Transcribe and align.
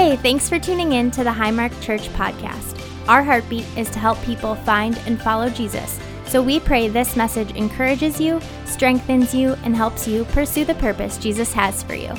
Hey, 0.00 0.16
thanks 0.16 0.48
for 0.48 0.58
tuning 0.58 0.92
in 0.92 1.10
to 1.10 1.22
the 1.22 1.28
Highmark 1.28 1.78
Church 1.82 2.08
podcast. 2.14 2.80
Our 3.06 3.22
heartbeat 3.22 3.66
is 3.76 3.90
to 3.90 3.98
help 3.98 4.18
people 4.22 4.54
find 4.54 4.96
and 5.04 5.20
follow 5.20 5.50
Jesus. 5.50 6.00
So 6.24 6.40
we 6.42 6.58
pray 6.58 6.88
this 6.88 7.16
message 7.16 7.50
encourages 7.50 8.18
you, 8.18 8.40
strengthens 8.64 9.34
you, 9.34 9.56
and 9.62 9.76
helps 9.76 10.08
you 10.08 10.24
pursue 10.24 10.64
the 10.64 10.74
purpose 10.76 11.18
Jesus 11.18 11.52
has 11.52 11.82
for 11.82 11.92
you. 11.92 12.14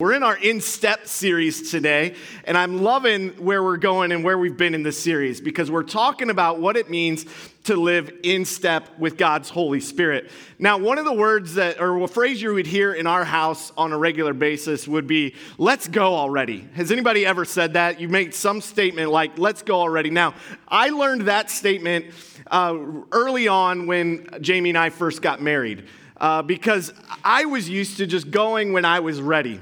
We're 0.00 0.14
in 0.14 0.22
our 0.22 0.38
In 0.38 0.62
Step 0.62 1.06
series 1.06 1.70
today, 1.70 2.14
and 2.44 2.56
I'm 2.56 2.80
loving 2.80 3.32
where 3.32 3.62
we're 3.62 3.76
going 3.76 4.12
and 4.12 4.24
where 4.24 4.38
we've 4.38 4.56
been 4.56 4.74
in 4.74 4.82
this 4.82 4.98
series 4.98 5.42
because 5.42 5.70
we're 5.70 5.82
talking 5.82 6.30
about 6.30 6.58
what 6.58 6.78
it 6.78 6.88
means 6.88 7.26
to 7.64 7.76
live 7.76 8.10
in 8.22 8.46
step 8.46 8.98
with 8.98 9.18
God's 9.18 9.50
Holy 9.50 9.78
Spirit. 9.78 10.30
Now, 10.58 10.78
one 10.78 10.96
of 10.96 11.04
the 11.04 11.12
words 11.12 11.56
that, 11.56 11.82
or 11.82 12.02
a 12.02 12.08
phrase 12.08 12.40
you 12.40 12.54
would 12.54 12.66
hear 12.66 12.94
in 12.94 13.06
our 13.06 13.24
house 13.24 13.72
on 13.76 13.92
a 13.92 13.98
regular 13.98 14.32
basis 14.32 14.88
would 14.88 15.06
be, 15.06 15.34
let's 15.58 15.86
go 15.86 16.14
already. 16.14 16.66
Has 16.76 16.90
anybody 16.90 17.26
ever 17.26 17.44
said 17.44 17.74
that? 17.74 18.00
You 18.00 18.08
make 18.08 18.32
some 18.32 18.62
statement 18.62 19.10
like, 19.10 19.38
let's 19.38 19.60
go 19.60 19.82
already. 19.82 20.08
Now, 20.08 20.32
I 20.66 20.88
learned 20.88 21.26
that 21.26 21.50
statement 21.50 22.06
uh, 22.50 22.74
early 23.12 23.48
on 23.48 23.86
when 23.86 24.28
Jamie 24.40 24.70
and 24.70 24.78
I 24.78 24.88
first 24.88 25.20
got 25.20 25.42
married. 25.42 25.84
Uh, 26.16 26.40
because 26.40 26.92
I 27.22 27.44
was 27.44 27.68
used 27.68 27.98
to 27.98 28.06
just 28.06 28.30
going 28.30 28.72
when 28.72 28.86
I 28.86 29.00
was 29.00 29.20
ready. 29.20 29.60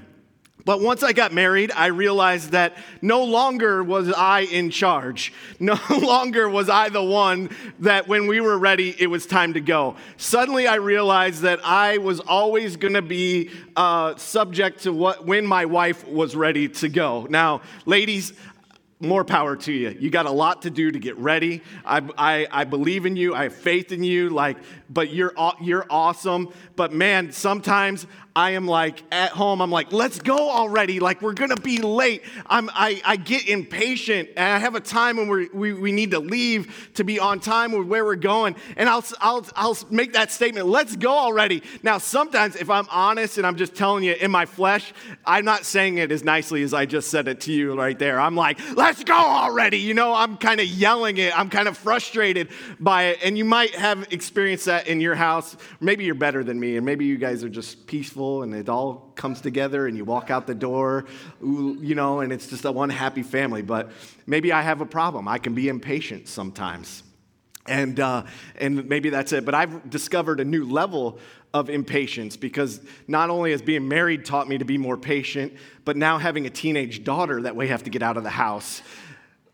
But 0.68 0.82
once 0.82 1.02
I 1.02 1.14
got 1.14 1.32
married, 1.32 1.72
I 1.74 1.86
realized 1.86 2.50
that 2.50 2.76
no 3.00 3.24
longer 3.24 3.82
was 3.82 4.12
I 4.12 4.40
in 4.40 4.68
charge. 4.68 5.32
No 5.60 5.78
longer 5.90 6.46
was 6.46 6.68
I 6.68 6.90
the 6.90 7.02
one 7.02 7.48
that 7.80 8.06
when 8.06 8.26
we 8.26 8.42
were 8.42 8.58
ready, 8.58 8.94
it 8.98 9.06
was 9.06 9.24
time 9.24 9.54
to 9.54 9.60
go. 9.60 9.96
Suddenly, 10.18 10.66
I 10.66 10.74
realized 10.74 11.40
that 11.42 11.58
I 11.64 11.98
was 11.98 12.20
always 12.20 12.76
going 12.76 12.92
to 12.94 13.02
be 13.02 13.50
uh, 13.76 14.14
subject 14.16 14.82
to 14.82 14.92
what 14.92 15.24
when 15.26 15.46
my 15.46 15.64
wife 15.64 16.06
was 16.06 16.36
ready 16.36 16.68
to 16.68 16.88
go. 16.90 17.26
Now, 17.30 17.62
ladies, 17.86 18.34
more 19.00 19.24
power 19.24 19.54
to 19.54 19.72
you. 19.72 19.96
You 19.98 20.10
got 20.10 20.26
a 20.26 20.30
lot 20.30 20.62
to 20.62 20.70
do 20.70 20.90
to 20.90 20.98
get 20.98 21.16
ready. 21.18 21.62
I, 21.84 22.02
I, 22.18 22.46
I, 22.50 22.64
believe 22.64 23.06
in 23.06 23.14
you. 23.14 23.32
I 23.32 23.44
have 23.44 23.54
faith 23.54 23.92
in 23.92 24.02
you. 24.02 24.28
Like, 24.28 24.56
but 24.90 25.12
you're 25.12 25.32
you're 25.60 25.86
awesome. 25.88 26.52
But 26.74 26.92
man, 26.92 27.30
sometimes 27.30 28.06
I 28.38 28.50
am 28.50 28.68
like 28.68 29.02
at 29.10 29.32
home, 29.32 29.60
I'm 29.60 29.72
like, 29.72 29.92
let's 29.92 30.20
go 30.20 30.48
already. 30.48 31.00
Like, 31.00 31.22
we're 31.22 31.32
gonna 31.32 31.56
be 31.56 31.78
late. 31.78 32.22
I'm, 32.46 32.70
I, 32.72 33.02
I 33.04 33.16
get 33.16 33.48
impatient 33.48 34.28
and 34.36 34.52
I 34.52 34.58
have 34.58 34.76
a 34.76 34.80
time 34.80 35.16
when 35.16 35.28
we 35.28 35.48
we, 35.48 35.72
we 35.72 35.90
need 35.90 36.12
to 36.12 36.20
leave 36.20 36.90
to 36.94 37.02
be 37.02 37.18
on 37.18 37.40
time 37.40 37.72
with 37.72 37.88
where 37.88 38.04
we're 38.04 38.14
going. 38.14 38.54
And 38.76 38.88
I'll, 38.88 39.04
I'll, 39.20 39.44
I'll 39.56 39.76
make 39.90 40.12
that 40.12 40.30
statement, 40.30 40.68
let's 40.68 40.94
go 40.94 41.10
already. 41.10 41.64
Now, 41.82 41.98
sometimes 41.98 42.54
if 42.54 42.70
I'm 42.70 42.86
honest 42.92 43.38
and 43.38 43.46
I'm 43.46 43.56
just 43.56 43.74
telling 43.74 44.04
you 44.04 44.12
in 44.12 44.30
my 44.30 44.46
flesh, 44.46 44.92
I'm 45.26 45.44
not 45.44 45.64
saying 45.64 45.98
it 45.98 46.12
as 46.12 46.22
nicely 46.22 46.62
as 46.62 46.72
I 46.72 46.86
just 46.86 47.10
said 47.10 47.26
it 47.26 47.40
to 47.40 47.52
you 47.52 47.76
right 47.76 47.98
there. 47.98 48.20
I'm 48.20 48.36
like, 48.36 48.60
let's 48.76 49.02
go 49.02 49.14
already. 49.16 49.78
You 49.78 49.94
know, 49.94 50.14
I'm 50.14 50.36
kind 50.36 50.60
of 50.60 50.66
yelling 50.66 51.16
it. 51.16 51.36
I'm 51.36 51.50
kind 51.50 51.66
of 51.66 51.76
frustrated 51.76 52.50
by 52.78 53.06
it. 53.06 53.18
And 53.24 53.36
you 53.36 53.44
might 53.44 53.74
have 53.74 54.06
experienced 54.12 54.66
that 54.66 54.86
in 54.86 55.00
your 55.00 55.16
house. 55.16 55.56
Maybe 55.80 56.04
you're 56.04 56.14
better 56.14 56.44
than 56.44 56.60
me 56.60 56.76
and 56.76 56.86
maybe 56.86 57.04
you 57.04 57.18
guys 57.18 57.42
are 57.42 57.48
just 57.48 57.88
peaceful 57.88 58.27
and 58.42 58.54
it 58.54 58.68
all 58.68 59.12
comes 59.14 59.40
together 59.40 59.86
and 59.86 59.96
you 59.96 60.04
walk 60.04 60.30
out 60.30 60.46
the 60.46 60.54
door, 60.54 61.06
you 61.40 61.94
know, 61.94 62.20
and 62.20 62.32
it's 62.32 62.46
just 62.46 62.64
a 62.64 62.72
one 62.72 62.90
happy 62.90 63.22
family. 63.22 63.62
But 63.62 63.90
maybe 64.26 64.52
I 64.52 64.62
have 64.62 64.80
a 64.80 64.86
problem. 64.86 65.28
I 65.28 65.38
can 65.38 65.54
be 65.54 65.68
impatient 65.68 66.28
sometimes. 66.28 67.02
And, 67.66 68.00
uh, 68.00 68.24
and 68.56 68.88
maybe 68.88 69.10
that's 69.10 69.32
it. 69.32 69.44
But 69.44 69.54
I've 69.54 69.90
discovered 69.90 70.40
a 70.40 70.44
new 70.44 70.64
level 70.64 71.18
of 71.52 71.70
impatience 71.70 72.36
because 72.36 72.80
not 73.06 73.30
only 73.30 73.50
has 73.52 73.62
being 73.62 73.88
married 73.88 74.24
taught 74.24 74.48
me 74.48 74.58
to 74.58 74.64
be 74.64 74.78
more 74.78 74.96
patient, 74.96 75.52
but 75.84 75.96
now 75.96 76.18
having 76.18 76.46
a 76.46 76.50
teenage 76.50 77.04
daughter 77.04 77.42
that 77.42 77.56
we 77.56 77.68
have 77.68 77.82
to 77.84 77.90
get 77.90 78.02
out 78.02 78.16
of 78.16 78.22
the 78.22 78.30
house. 78.30 78.82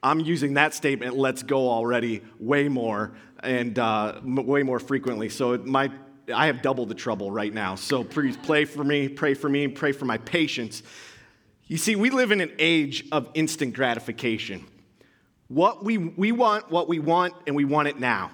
I'm 0.02 0.20
using 0.20 0.54
that 0.54 0.74
statement, 0.74 1.16
let's 1.16 1.42
go 1.42 1.70
already, 1.70 2.22
way 2.38 2.68
more 2.68 3.12
and 3.42 3.78
uh, 3.78 4.20
way 4.24 4.62
more 4.62 4.78
frequently. 4.78 5.28
So 5.28 5.56
my 5.58 5.90
I 6.32 6.46
have 6.46 6.62
double 6.62 6.86
the 6.86 6.94
trouble 6.94 7.30
right 7.30 7.52
now. 7.52 7.74
So 7.74 8.04
please 8.04 8.36
pray 8.36 8.64
for 8.64 8.82
me, 8.82 9.08
pray 9.08 9.34
for 9.34 9.48
me, 9.48 9.68
pray 9.68 9.92
for 9.92 10.04
my 10.04 10.18
patience. 10.18 10.82
You 11.66 11.76
see, 11.76 11.96
we 11.96 12.10
live 12.10 12.30
in 12.30 12.40
an 12.40 12.52
age 12.58 13.04
of 13.12 13.28
instant 13.34 13.74
gratification. 13.74 14.66
What 15.48 15.84
we, 15.84 15.98
we 15.98 16.32
want, 16.32 16.70
what 16.70 16.88
we 16.88 16.98
want, 16.98 17.34
and 17.46 17.54
we 17.54 17.64
want 17.64 17.88
it 17.88 17.98
now. 17.98 18.30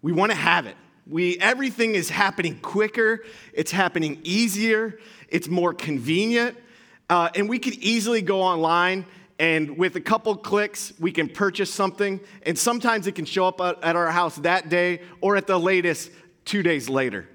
We 0.00 0.12
want 0.12 0.32
to 0.32 0.38
have 0.38 0.66
it. 0.66 0.76
We, 1.06 1.38
everything 1.38 1.94
is 1.94 2.08
happening 2.08 2.58
quicker, 2.60 3.24
it's 3.52 3.70
happening 3.70 4.20
easier, 4.22 4.98
it's 5.28 5.48
more 5.48 5.74
convenient, 5.74 6.56
uh, 7.10 7.28
and 7.34 7.46
we 7.46 7.58
could 7.58 7.74
easily 7.74 8.22
go 8.22 8.40
online 8.40 9.04
and 9.38 9.76
with 9.76 9.96
a 9.96 10.00
couple 10.00 10.34
clicks, 10.36 10.92
we 10.98 11.10
can 11.10 11.28
purchase 11.28 11.72
something, 11.72 12.20
and 12.44 12.58
sometimes 12.58 13.06
it 13.06 13.12
can 13.12 13.24
show 13.24 13.46
up 13.46 13.60
at 13.60 13.96
our 13.96 14.10
house 14.10 14.36
that 14.36 14.68
day 14.68 15.00
or 15.20 15.36
at 15.36 15.46
the 15.46 15.58
latest 15.58 16.10
two 16.44 16.62
days 16.62 16.88
later. 16.88 17.28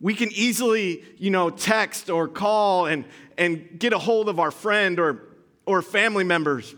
We 0.00 0.14
can 0.14 0.30
easily, 0.32 1.04
you 1.16 1.30
know, 1.30 1.50
text 1.50 2.08
or 2.08 2.28
call 2.28 2.86
and, 2.86 3.04
and 3.36 3.78
get 3.78 3.92
a 3.92 3.98
hold 3.98 4.28
of 4.28 4.38
our 4.38 4.50
friend 4.50 4.98
or, 5.00 5.22
or 5.66 5.82
family 5.82 6.24
members. 6.24 6.74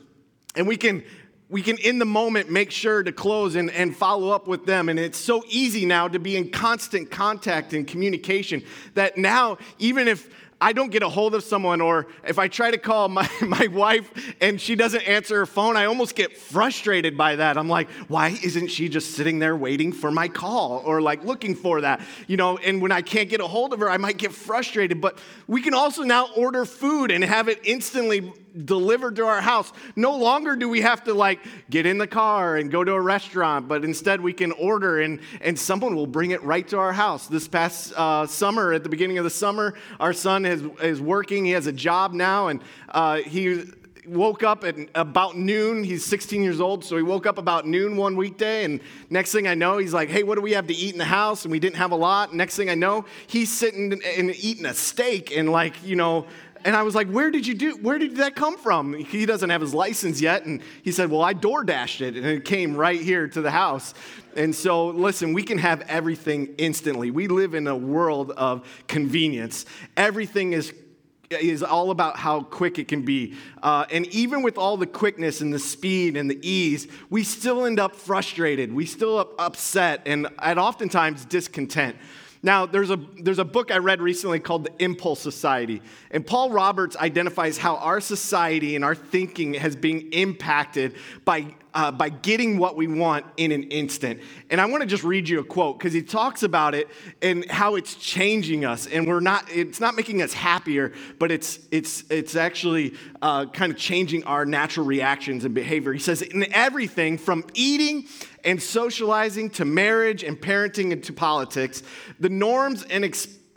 And 0.56 0.66
we 0.66 0.76
can, 0.76 1.04
we 1.50 1.62
can, 1.62 1.76
in 1.78 1.98
the 1.98 2.06
moment, 2.06 2.50
make 2.50 2.70
sure 2.70 3.02
to 3.02 3.12
close 3.12 3.56
and, 3.56 3.70
and 3.70 3.94
follow 3.94 4.30
up 4.30 4.46
with 4.46 4.64
them. 4.64 4.88
And 4.88 4.98
it's 4.98 5.18
so 5.18 5.44
easy 5.48 5.84
now 5.84 6.08
to 6.08 6.18
be 6.18 6.36
in 6.36 6.50
constant 6.50 7.10
contact 7.10 7.72
and 7.74 7.86
communication 7.86 8.62
that 8.94 9.18
now, 9.18 9.58
even 9.78 10.08
if 10.08 10.32
I 10.62 10.74
don't 10.74 10.90
get 10.90 11.02
a 11.02 11.08
hold 11.08 11.34
of 11.34 11.42
someone, 11.42 11.80
or 11.80 12.06
if 12.22 12.38
I 12.38 12.48
try 12.48 12.70
to 12.70 12.76
call 12.76 13.08
my, 13.08 13.28
my 13.40 13.66
wife 13.68 14.34
and 14.40 14.60
she 14.60 14.74
doesn't 14.74 15.02
answer 15.02 15.36
her 15.38 15.46
phone, 15.46 15.76
I 15.76 15.86
almost 15.86 16.14
get 16.14 16.36
frustrated 16.36 17.16
by 17.16 17.36
that. 17.36 17.56
I'm 17.56 17.68
like, 17.68 17.88
why 18.08 18.38
isn't 18.42 18.68
she 18.68 18.88
just 18.88 19.12
sitting 19.12 19.38
there 19.38 19.56
waiting 19.56 19.92
for 19.92 20.10
my 20.10 20.28
call 20.28 20.82
or 20.84 21.00
like 21.00 21.24
looking 21.24 21.54
for 21.54 21.80
that? 21.80 22.02
You 22.26 22.36
know, 22.36 22.58
and 22.58 22.82
when 22.82 22.92
I 22.92 23.00
can't 23.00 23.30
get 23.30 23.40
a 23.40 23.46
hold 23.46 23.72
of 23.72 23.80
her, 23.80 23.88
I 23.88 23.96
might 23.96 24.18
get 24.18 24.32
frustrated. 24.32 25.00
But 25.00 25.18
we 25.46 25.62
can 25.62 25.72
also 25.72 26.02
now 26.02 26.28
order 26.36 26.64
food 26.64 27.10
and 27.10 27.24
have 27.24 27.48
it 27.48 27.60
instantly 27.64 28.32
delivered 28.64 29.16
to 29.16 29.26
our 29.26 29.40
house. 29.40 29.72
No 29.96 30.16
longer 30.16 30.56
do 30.56 30.68
we 30.68 30.80
have 30.80 31.04
to 31.04 31.14
like 31.14 31.40
get 31.68 31.86
in 31.86 31.98
the 31.98 32.06
car 32.06 32.56
and 32.56 32.70
go 32.70 32.84
to 32.84 32.92
a 32.92 33.00
restaurant, 33.00 33.68
but 33.68 33.84
instead 33.84 34.20
we 34.20 34.32
can 34.32 34.52
order 34.52 35.00
and, 35.00 35.20
and 35.40 35.58
someone 35.58 35.94
will 35.94 36.06
bring 36.06 36.30
it 36.30 36.42
right 36.42 36.66
to 36.68 36.78
our 36.78 36.92
house. 36.92 37.26
This 37.26 37.48
past 37.48 37.92
uh, 37.96 38.26
summer, 38.26 38.72
at 38.72 38.82
the 38.82 38.88
beginning 38.88 39.18
of 39.18 39.24
the 39.24 39.30
summer, 39.30 39.74
our 39.98 40.12
son 40.12 40.44
is, 40.44 40.62
is 40.82 41.00
working. 41.00 41.44
He 41.44 41.52
has 41.52 41.66
a 41.66 41.72
job 41.72 42.12
now, 42.12 42.48
and 42.48 42.62
uh, 42.88 43.16
he 43.18 43.64
woke 44.06 44.42
up 44.42 44.64
at 44.64 44.76
about 44.94 45.36
noon. 45.36 45.84
He's 45.84 46.04
16 46.04 46.42
years 46.42 46.60
old, 46.60 46.84
so 46.84 46.96
he 46.96 47.02
woke 47.02 47.26
up 47.26 47.38
about 47.38 47.66
noon 47.66 47.96
one 47.96 48.16
weekday, 48.16 48.64
and 48.64 48.80
next 49.08 49.32
thing 49.32 49.46
I 49.46 49.54
know, 49.54 49.78
he's 49.78 49.94
like, 49.94 50.08
"Hey, 50.08 50.22
what 50.22 50.34
do 50.34 50.40
we 50.40 50.52
have 50.52 50.66
to 50.68 50.74
eat 50.74 50.92
in 50.92 50.98
the 50.98 51.04
house?" 51.04 51.44
And 51.44 51.52
we 51.52 51.58
didn't 51.58 51.76
have 51.76 51.92
a 51.92 51.96
lot. 51.96 52.34
Next 52.34 52.56
thing 52.56 52.70
I 52.70 52.74
know, 52.74 53.04
he's 53.26 53.50
sitting 53.50 53.92
and 53.92 54.34
eating 54.36 54.66
a 54.66 54.74
steak 54.74 55.36
and 55.36 55.50
like 55.50 55.82
you 55.84 55.96
know 55.96 56.26
and 56.64 56.76
I 56.76 56.82
was 56.82 56.94
like, 56.94 57.08
where 57.08 57.30
did 57.30 57.46
you 57.46 57.54
do, 57.54 57.76
where 57.76 57.98
did 57.98 58.16
that 58.16 58.34
come 58.34 58.58
from? 58.58 58.94
He 58.94 59.26
doesn't 59.26 59.50
have 59.50 59.60
his 59.60 59.74
license 59.74 60.20
yet. 60.20 60.44
And 60.44 60.62
he 60.82 60.92
said, 60.92 61.10
well, 61.10 61.22
I 61.22 61.32
door 61.32 61.64
dashed 61.64 62.00
it 62.00 62.16
and 62.16 62.26
it 62.26 62.44
came 62.44 62.76
right 62.76 63.00
here 63.00 63.28
to 63.28 63.40
the 63.40 63.50
house. 63.50 63.94
And 64.36 64.54
so, 64.54 64.88
listen, 64.88 65.32
we 65.32 65.42
can 65.42 65.58
have 65.58 65.82
everything 65.82 66.54
instantly. 66.58 67.10
We 67.10 67.28
live 67.28 67.54
in 67.54 67.66
a 67.66 67.76
world 67.76 68.30
of 68.32 68.66
convenience. 68.86 69.66
Everything 69.96 70.52
is 70.52 70.72
is 71.30 71.62
all 71.62 71.92
about 71.92 72.16
how 72.16 72.42
quick 72.42 72.80
it 72.80 72.88
can 72.88 73.02
be. 73.02 73.36
Uh, 73.62 73.84
and 73.92 74.04
even 74.06 74.42
with 74.42 74.58
all 74.58 74.76
the 74.76 74.86
quickness 74.86 75.40
and 75.40 75.54
the 75.54 75.60
speed 75.60 76.16
and 76.16 76.28
the 76.28 76.38
ease, 76.48 76.88
we 77.08 77.22
still 77.22 77.66
end 77.66 77.78
up 77.78 77.94
frustrated. 77.94 78.72
We 78.72 78.84
still 78.84 79.16
up 79.16 79.34
upset 79.38 80.02
and, 80.06 80.26
and 80.40 80.58
oftentimes 80.58 81.24
discontent. 81.24 81.96
Now, 82.42 82.64
there's 82.64 82.90
a, 82.90 82.98
there's 83.20 83.38
a 83.38 83.44
book 83.44 83.70
I 83.70 83.78
read 83.78 84.00
recently 84.00 84.40
called 84.40 84.64
The 84.64 84.72
Impulse 84.82 85.20
Society. 85.20 85.82
And 86.10 86.26
Paul 86.26 86.50
Roberts 86.50 86.96
identifies 86.96 87.58
how 87.58 87.76
our 87.76 88.00
society 88.00 88.76
and 88.76 88.84
our 88.84 88.94
thinking 88.94 89.54
has 89.54 89.76
been 89.76 90.08
impacted 90.12 90.94
by, 91.24 91.54
uh, 91.74 91.90
by 91.90 92.08
getting 92.08 92.58
what 92.58 92.76
we 92.76 92.86
want 92.86 93.26
in 93.36 93.52
an 93.52 93.64
instant. 93.64 94.20
And 94.50 94.60
I 94.60 94.66
want 94.66 94.82
to 94.82 94.86
just 94.86 95.04
read 95.04 95.28
you 95.28 95.40
a 95.40 95.44
quote 95.44 95.78
because 95.78 95.92
he 95.92 96.02
talks 96.02 96.42
about 96.42 96.74
it 96.74 96.88
and 97.22 97.48
how 97.50 97.76
it's 97.76 97.94
changing 97.94 98.64
us. 98.64 98.86
And 98.86 99.06
we're 99.06 99.20
not, 99.20 99.44
it's 99.50 99.80
not 99.80 99.94
making 99.94 100.22
us 100.22 100.32
happier, 100.32 100.92
but 101.18 101.30
it's, 101.30 101.58
it's, 101.70 102.04
it's 102.10 102.36
actually 102.36 102.94
uh, 103.22 103.46
kind 103.46 103.72
of 103.72 103.78
changing 103.78 104.24
our 104.24 104.44
natural 104.44 104.86
reactions 104.86 105.44
and 105.44 105.54
behavior. 105.54 105.92
He 105.92 105.98
says, 105.98 106.22
in 106.22 106.52
everything 106.52 107.18
from 107.18 107.44
eating 107.54 108.06
and 108.44 108.62
socializing 108.62 109.50
to 109.50 109.64
marriage 109.64 110.24
and 110.24 110.40
parenting 110.40 110.92
and 110.92 111.04
to 111.04 111.12
politics, 111.12 111.82
the 112.18 112.28
norms 112.28 112.84
and 112.84 113.04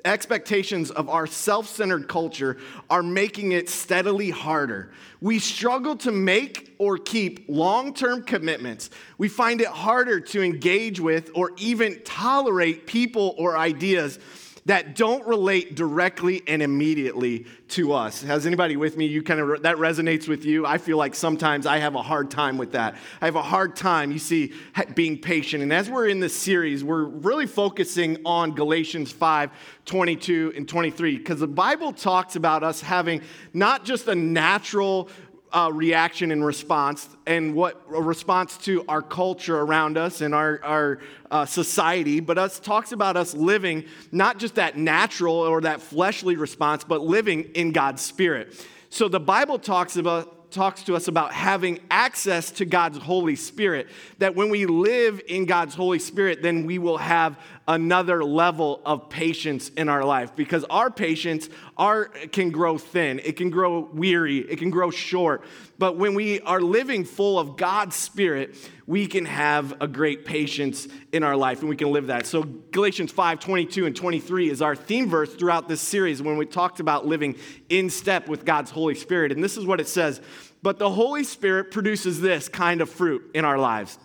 expectations 0.05 0.91
of 0.91 1.09
our 1.09 1.27
self 1.27 1.67
centered 1.67 2.07
culture 2.07 2.57
are 2.89 3.03
making 3.03 3.51
it 3.51 3.69
steadily 3.69 4.29
harder. 4.29 4.91
We 5.21 5.39
struggle 5.39 5.95
to 5.97 6.11
make 6.11 6.75
or 6.77 6.97
keep 6.97 7.45
long 7.47 7.93
term 7.93 8.23
commitments. 8.23 8.89
We 9.17 9.29
find 9.29 9.61
it 9.61 9.67
harder 9.67 10.19
to 10.19 10.41
engage 10.41 10.99
with 10.99 11.31
or 11.33 11.51
even 11.57 12.01
tolerate 12.03 12.87
people 12.87 13.35
or 13.37 13.57
ideas 13.57 14.19
that 14.65 14.95
don't 14.95 15.25
relate 15.27 15.75
directly 15.75 16.41
and 16.47 16.61
immediately 16.61 17.45
to 17.69 17.93
us. 17.93 18.21
Has 18.21 18.45
anybody 18.45 18.77
with 18.77 18.95
me? 18.95 19.05
You 19.05 19.21
kind 19.21 19.39
of 19.39 19.63
that 19.63 19.77
resonates 19.77 20.27
with 20.27 20.45
you. 20.45 20.65
I 20.65 20.77
feel 20.77 20.97
like 20.97 21.15
sometimes 21.15 21.65
I 21.65 21.79
have 21.79 21.95
a 21.95 22.01
hard 22.01 22.31
time 22.31 22.57
with 22.57 22.71
that. 22.71 22.95
I 23.21 23.25
have 23.25 23.35
a 23.35 23.41
hard 23.41 23.75
time, 23.75 24.11
you 24.11 24.19
see, 24.19 24.53
being 24.95 25.17
patient. 25.17 25.63
And 25.63 25.73
as 25.73 25.89
we're 25.89 26.07
in 26.07 26.19
this 26.19 26.35
series, 26.35 26.83
we're 26.83 27.03
really 27.03 27.47
focusing 27.47 28.17
on 28.25 28.51
Galatians 28.51 29.11
5 29.11 29.51
22 29.85 30.53
and 30.55 30.67
23 30.67 31.17
because 31.17 31.39
the 31.39 31.47
Bible 31.47 31.91
talks 31.91 32.35
about 32.35 32.63
us 32.63 32.79
having 32.79 33.21
not 33.53 33.83
just 33.83 34.07
a 34.07 34.15
natural 34.15 35.09
uh, 35.53 35.69
reaction 35.71 36.31
and 36.31 36.43
response 36.43 37.07
and 37.27 37.53
what 37.53 37.79
a 37.93 38.01
response 38.01 38.57
to 38.57 38.83
our 38.87 39.01
culture 39.01 39.59
around 39.59 39.97
us 39.97 40.21
and 40.21 40.33
our, 40.33 40.59
our 40.63 40.99
uh, 41.29 41.45
society, 41.45 42.19
but 42.19 42.37
us 42.37 42.59
talks 42.59 42.91
about 42.91 43.15
us 43.15 43.35
living 43.35 43.85
not 44.11 44.39
just 44.39 44.55
that 44.55 44.77
natural 44.77 45.35
or 45.35 45.61
that 45.61 45.79
fleshly 45.81 46.35
response, 46.35 46.83
but 46.83 47.01
living 47.01 47.43
in 47.53 47.71
God's 47.71 48.01
Spirit. 48.01 48.65
So 48.89 49.07
the 49.07 49.19
Bible 49.19 49.59
talks 49.59 49.95
about 49.95 50.51
talks 50.53 50.83
to 50.83 50.95
us 50.95 51.07
about 51.07 51.33
having 51.33 51.79
access 51.89 52.51
to 52.51 52.63
God's 52.65 52.99
Holy 52.99 53.35
Spirit. 53.35 53.87
That 54.19 54.35
when 54.35 54.49
we 54.49 54.67
live 54.67 55.19
in 55.27 55.45
God's 55.45 55.73
Holy 55.73 55.99
Spirit, 55.99 56.43
then 56.43 56.65
we 56.65 56.77
will 56.77 56.99
have 56.99 57.39
another 57.67 58.23
level 58.23 58.81
of 58.85 59.09
patience 59.09 59.69
in 59.69 59.87
our 59.87 60.03
life 60.03 60.35
because 60.35 60.65
our 60.65 60.91
patience 60.91 61.49
our, 61.77 62.05
can 62.05 62.51
grow 62.51 62.77
thin, 62.77 63.19
it 63.19 63.37
can 63.37 63.49
grow 63.49 63.89
weary, 63.93 64.39
it 64.39 64.57
can 64.57 64.69
grow 64.69 64.91
short. 64.91 65.43
But 65.79 65.97
when 65.97 66.13
we 66.13 66.41
are 66.41 66.61
living 66.61 67.05
full 67.05 67.39
of 67.39 67.57
God's 67.57 67.95
Spirit, 67.95 68.55
we 68.85 69.07
can 69.07 69.25
have 69.25 69.81
a 69.81 69.87
great 69.87 70.25
patience 70.25 70.87
in 71.11 71.23
our 71.23 71.37
life 71.37 71.61
and 71.61 71.69
we 71.69 71.75
can 71.75 71.91
live 71.91 72.07
that. 72.07 72.25
So 72.25 72.43
Galatians 72.43 73.11
5 73.11 73.39
22 73.39 73.85
and 73.85 73.95
23 73.95 74.49
is 74.49 74.61
our 74.61 74.75
theme 74.75 75.09
verse 75.09 75.33
throughout 75.33 75.67
this 75.69 75.81
series 75.81 76.21
when 76.21 76.37
we 76.37 76.45
talked 76.45 76.79
about 76.79 77.05
living 77.05 77.35
in 77.69 77.89
step 77.89 78.27
with 78.27 78.45
God's 78.45 78.71
Holy 78.71 78.95
Spirit. 78.95 79.31
And 79.31 79.43
this 79.43 79.57
is 79.57 79.65
what 79.65 79.79
it 79.79 79.87
says 79.87 80.21
But 80.61 80.79
the 80.79 80.89
Holy 80.89 81.23
Spirit 81.23 81.71
produces 81.71 82.19
this 82.19 82.49
kind 82.49 82.81
of 82.81 82.89
fruit 82.89 83.31
in 83.33 83.45
our 83.45 83.57
lives 83.57 83.97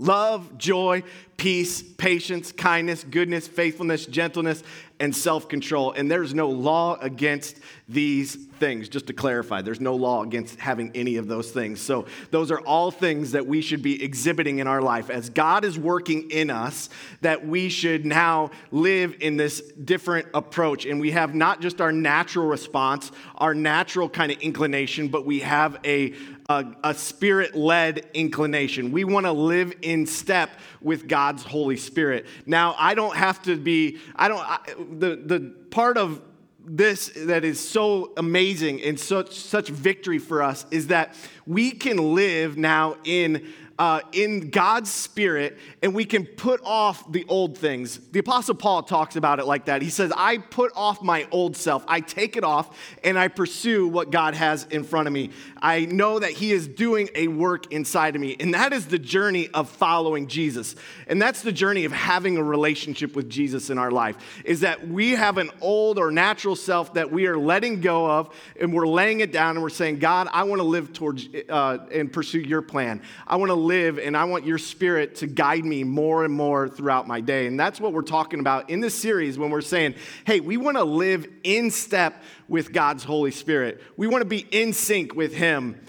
love, 0.00 0.58
joy, 0.58 1.02
peace, 1.36 1.82
patience, 1.82 2.50
kindness, 2.50 3.04
goodness, 3.04 3.46
faithfulness, 3.46 4.06
gentleness, 4.06 4.64
and 4.98 5.14
self 5.14 5.48
control. 5.48 5.92
And 5.92 6.10
there's 6.10 6.34
no 6.34 6.48
law 6.48 6.98
against 7.00 7.58
these 7.90 8.34
things. 8.34 8.88
Just 8.88 9.08
to 9.08 9.12
clarify, 9.12 9.62
there's 9.62 9.80
no 9.80 9.96
law 9.96 10.22
against 10.22 10.60
having 10.60 10.92
any 10.94 11.16
of 11.16 11.26
those 11.26 11.50
things. 11.50 11.80
So, 11.80 12.06
those 12.30 12.50
are 12.50 12.60
all 12.60 12.90
things 12.90 13.32
that 13.32 13.46
we 13.46 13.60
should 13.60 13.82
be 13.82 14.02
exhibiting 14.02 14.58
in 14.58 14.66
our 14.66 14.80
life. 14.80 15.10
As 15.10 15.30
God 15.30 15.64
is 15.64 15.78
working 15.78 16.30
in 16.30 16.50
us, 16.50 16.88
that 17.22 17.46
we 17.46 17.68
should 17.68 18.06
now 18.06 18.50
live 18.70 19.16
in 19.20 19.36
this 19.36 19.60
different 19.60 20.28
approach. 20.34 20.86
And 20.86 21.00
we 21.00 21.10
have 21.10 21.34
not 21.34 21.60
just 21.60 21.80
our 21.80 21.90
natural 21.90 22.46
response, 22.46 23.10
our 23.36 23.54
natural 23.54 24.08
kind 24.08 24.30
of 24.30 24.38
inclination, 24.38 25.08
but 25.08 25.26
we 25.26 25.40
have 25.40 25.78
a, 25.84 26.14
a, 26.48 26.66
a 26.84 26.94
spirit 26.94 27.56
led 27.56 28.08
inclination. 28.14 28.92
We 28.92 29.04
want 29.04 29.26
to 29.26 29.32
live 29.32 29.72
in 29.82 30.06
step 30.06 30.50
with 30.80 31.08
God's 31.08 31.42
Holy 31.42 31.76
Spirit. 31.76 32.26
Now, 32.46 32.74
I 32.78 32.94
don't 32.94 33.16
have 33.16 33.42
to 33.42 33.56
be, 33.56 33.98
I 34.14 34.28
don't, 34.28 34.40
I, 34.40 34.58
the, 34.76 35.16
the 35.16 35.54
part 35.70 35.96
of 35.96 36.20
this 36.64 37.10
that 37.16 37.44
is 37.44 37.58
so 37.60 38.12
amazing 38.16 38.82
and 38.82 38.98
such, 38.98 39.34
such 39.34 39.68
victory 39.68 40.18
for 40.18 40.42
us 40.42 40.66
is 40.70 40.88
that 40.88 41.14
we 41.46 41.70
can 41.72 42.14
live 42.14 42.56
now 42.56 42.96
in 43.04 43.46
uh, 43.80 44.02
in 44.12 44.50
God's 44.50 44.90
Spirit 44.90 45.56
and 45.80 45.94
we 45.94 46.04
can 46.04 46.26
put 46.26 46.60
off 46.62 47.10
the 47.10 47.24
old 47.28 47.56
things. 47.56 47.98
The 48.10 48.18
Apostle 48.18 48.54
Paul 48.54 48.82
talks 48.82 49.16
about 49.16 49.38
it 49.38 49.46
like 49.46 49.64
that. 49.64 49.80
He 49.80 49.88
says, 49.88 50.12
I 50.14 50.36
put 50.36 50.70
off 50.76 51.00
my 51.00 51.26
old 51.30 51.56
self, 51.56 51.82
I 51.88 52.00
take 52.00 52.36
it 52.36 52.44
off, 52.44 52.76
and 53.02 53.18
I 53.18 53.28
pursue 53.28 53.88
what 53.88 54.10
God 54.10 54.34
has 54.34 54.64
in 54.64 54.84
front 54.84 55.06
of 55.06 55.14
me. 55.14 55.30
I 55.62 55.86
know 55.86 56.18
that 56.18 56.32
He 56.32 56.52
is 56.52 56.68
doing 56.68 57.08
a 57.14 57.28
work 57.28 57.72
inside 57.72 58.14
of 58.14 58.20
me. 58.20 58.36
And 58.38 58.52
that 58.52 58.74
is 58.74 58.86
the 58.86 58.98
journey 58.98 59.48
of 59.54 59.70
following 59.70 60.26
Jesus. 60.26 60.76
And 61.06 61.20
that's 61.20 61.40
the 61.40 61.52
journey 61.52 61.86
of 61.86 61.92
having 61.92 62.36
a 62.36 62.42
relationship 62.42 63.16
with 63.16 63.30
Jesus 63.30 63.70
in 63.70 63.78
our 63.78 63.90
life, 63.90 64.18
is 64.44 64.60
that 64.60 64.88
we 64.88 65.12
have 65.12 65.38
an 65.38 65.50
old 65.62 65.98
or 65.98 66.10
natural 66.10 66.54
self 66.54 66.92
that 66.94 67.10
we 67.10 67.26
are 67.26 67.38
letting 67.38 67.80
go 67.80 68.10
of 68.10 68.28
and 68.60 68.74
we're 68.74 68.86
laying 68.86 69.20
it 69.20 69.32
down 69.32 69.56
and 69.56 69.62
we're 69.62 69.70
saying, 69.70 70.00
God, 70.00 70.28
I 70.30 70.42
want 70.42 70.60
to 70.60 70.66
live 70.66 70.92
towards 70.92 71.26
uh, 71.48 71.78
and 71.90 72.12
pursue 72.12 72.40
your 72.40 72.60
plan. 72.60 73.00
I 73.26 73.36
want 73.36 73.48
to 73.48 73.69
live, 73.70 74.00
and 74.00 74.16
I 74.16 74.24
want 74.24 74.44
your 74.44 74.58
spirit 74.58 75.14
to 75.16 75.28
guide 75.28 75.64
me 75.64 75.84
more 75.84 76.24
and 76.24 76.34
more 76.34 76.68
throughout 76.68 77.06
my 77.06 77.20
day. 77.20 77.46
And 77.46 77.58
that's 77.58 77.80
what 77.80 77.92
we're 77.92 78.02
talking 78.02 78.40
about 78.40 78.68
in 78.68 78.80
this 78.80 78.96
series 78.96 79.38
when 79.38 79.50
we're 79.50 79.60
saying, 79.60 79.94
hey, 80.24 80.40
we 80.40 80.56
want 80.56 80.76
to 80.76 80.82
live 80.82 81.24
in 81.44 81.70
step 81.70 82.20
with 82.48 82.72
God's 82.72 83.04
Holy 83.04 83.30
Spirit. 83.30 83.80
We 83.96 84.08
want 84.08 84.22
to 84.22 84.28
be 84.28 84.44
in 84.50 84.72
sync 84.72 85.14
with 85.14 85.32
Him. 85.32 85.80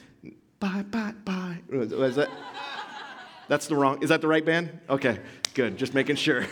Bye, 0.60 0.84
bye, 0.84 1.16
bye. 1.26 1.58
Is 1.72 2.16
that? 2.16 2.30
That's 3.48 3.66
the 3.66 3.76
wrong. 3.76 4.04
Is 4.04 4.10
that 4.10 4.22
the 4.22 4.28
right 4.28 4.46
band? 4.46 4.80
Okay, 4.88 5.20
good. 5.56 5.76
Just 5.76 5.96
making 5.96 6.18
sure 6.18 6.46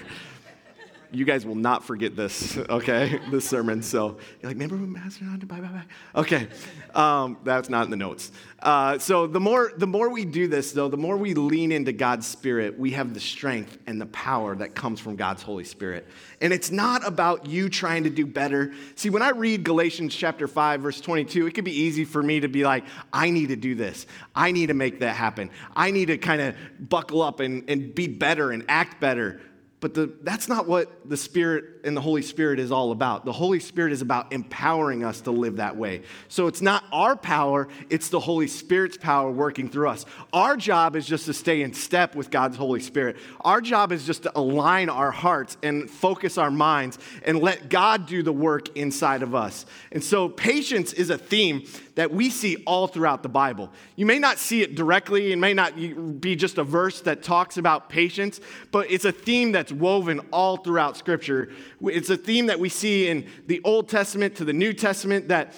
you 1.11 1.25
guys 1.25 1.45
will 1.45 1.55
not 1.55 1.83
forget 1.83 2.15
this, 2.15 2.57
okay? 2.69 3.19
this 3.31 3.47
sermon. 3.47 3.81
So 3.81 4.17
you're 4.41 4.49
like, 4.51 4.59
remember 4.59 4.75
when 4.75 4.93
Pastor 4.93 5.25
Don 5.25 5.39
to 5.39 5.45
bye 5.45 5.59
bye 5.59 5.67
bye? 5.67 5.83
Okay, 6.15 6.47
um, 6.93 7.37
that's 7.43 7.69
not 7.69 7.85
in 7.85 7.91
the 7.91 7.97
notes. 7.97 8.31
Uh, 8.61 8.99
so 8.99 9.25
the 9.25 9.39
more 9.39 9.71
the 9.77 9.87
more 9.87 10.09
we 10.09 10.25
do 10.25 10.47
this, 10.47 10.71
though, 10.71 10.87
the 10.89 10.97
more 10.97 11.17
we 11.17 11.33
lean 11.33 11.71
into 11.71 11.91
God's 11.91 12.27
Spirit, 12.27 12.77
we 12.77 12.91
have 12.91 13.13
the 13.13 13.19
strength 13.19 13.77
and 13.87 13.99
the 13.99 14.05
power 14.07 14.55
that 14.55 14.75
comes 14.75 14.99
from 14.99 15.15
God's 15.15 15.41
Holy 15.41 15.63
Spirit. 15.63 16.07
And 16.41 16.53
it's 16.53 16.71
not 16.71 17.07
about 17.07 17.45
you 17.45 17.69
trying 17.69 18.03
to 18.03 18.09
do 18.09 18.25
better. 18.25 18.73
See, 18.95 19.09
when 19.09 19.21
I 19.21 19.29
read 19.29 19.63
Galatians 19.63 20.13
chapter 20.15 20.47
five, 20.47 20.81
verse 20.81 20.99
twenty-two, 21.01 21.47
it 21.47 21.53
could 21.53 21.65
be 21.65 21.81
easy 21.81 22.05
for 22.05 22.21
me 22.21 22.41
to 22.41 22.47
be 22.47 22.63
like, 22.63 22.83
I 23.13 23.29
need 23.29 23.49
to 23.49 23.55
do 23.55 23.75
this. 23.75 24.05
I 24.35 24.51
need 24.51 24.67
to 24.67 24.73
make 24.73 24.99
that 24.99 25.15
happen. 25.15 25.49
I 25.75 25.91
need 25.91 26.07
to 26.07 26.17
kind 26.17 26.41
of 26.41 26.55
buckle 26.79 27.21
up 27.21 27.39
and, 27.39 27.69
and 27.69 27.93
be 27.93 28.07
better 28.07 28.51
and 28.51 28.65
act 28.67 28.99
better. 28.99 29.41
But 29.81 29.93
the, 29.93 30.11
that's 30.23 30.49
not 30.49 30.67
what 30.67 30.91
the 31.09 31.15
Spirit 31.15 31.63
and 31.85 31.95
the 31.95 32.01
Holy 32.01 32.21
Spirit 32.21 32.59
is 32.59 32.69
all 32.69 32.91
about. 32.91 33.23
The 33.23 33.31
Holy 33.31 33.61
Spirit 33.61 33.93
is 33.93 34.01
about 34.01 34.33
empowering 34.33 35.05
us 35.05 35.21
to 35.21 35.31
live 35.31 35.55
that 35.55 35.77
way. 35.77 36.01
So 36.27 36.47
it's 36.47 36.61
not 36.61 36.83
our 36.91 37.15
power, 37.15 37.69
it's 37.89 38.09
the 38.09 38.19
Holy 38.19 38.47
Spirit's 38.47 38.97
power 38.97 39.31
working 39.31 39.69
through 39.69 39.87
us. 39.87 40.05
Our 40.33 40.57
job 40.57 40.97
is 40.97 41.05
just 41.05 41.25
to 41.27 41.33
stay 41.33 41.61
in 41.61 41.73
step 41.73 42.13
with 42.13 42.29
God's 42.29 42.57
Holy 42.57 42.81
Spirit. 42.81 43.15
Our 43.41 43.61
job 43.61 43.93
is 43.93 44.05
just 44.05 44.23
to 44.23 44.37
align 44.37 44.89
our 44.89 45.11
hearts 45.11 45.55
and 45.63 45.89
focus 45.89 46.37
our 46.37 46.51
minds 46.51 46.99
and 47.23 47.39
let 47.39 47.69
God 47.69 48.05
do 48.05 48.21
the 48.21 48.33
work 48.33 48.75
inside 48.75 49.23
of 49.23 49.33
us. 49.33 49.65
And 49.93 50.03
so 50.03 50.27
patience 50.27 50.91
is 50.91 51.09
a 51.09 51.17
theme 51.17 51.65
that 51.95 52.11
we 52.11 52.29
see 52.29 52.63
all 52.65 52.87
throughout 52.87 53.23
the 53.23 53.29
Bible. 53.29 53.71
You 53.95 54.05
may 54.05 54.19
not 54.19 54.39
see 54.39 54.61
it 54.61 54.75
directly, 54.75 55.31
it 55.31 55.37
may 55.37 55.53
not 55.53 55.75
be 56.21 56.35
just 56.35 56.57
a 56.57 56.63
verse 56.63 57.01
that 57.01 57.23
talks 57.23 57.57
about 57.57 57.89
patience, 57.89 58.39
but 58.71 58.89
it's 58.89 59.05
a 59.05 59.11
theme 59.11 59.51
that's 59.51 59.68
woven 59.71 60.19
all 60.31 60.57
throughout 60.57 60.97
Scripture. 60.97 61.49
It's 61.81 62.09
a 62.09 62.17
theme 62.17 62.47
that 62.47 62.59
we 62.59 62.69
see 62.69 63.07
in 63.07 63.27
the 63.47 63.61
Old 63.63 63.89
Testament 63.89 64.35
to 64.35 64.45
the 64.45 64.53
New 64.53 64.73
Testament 64.73 65.27
that 65.29 65.53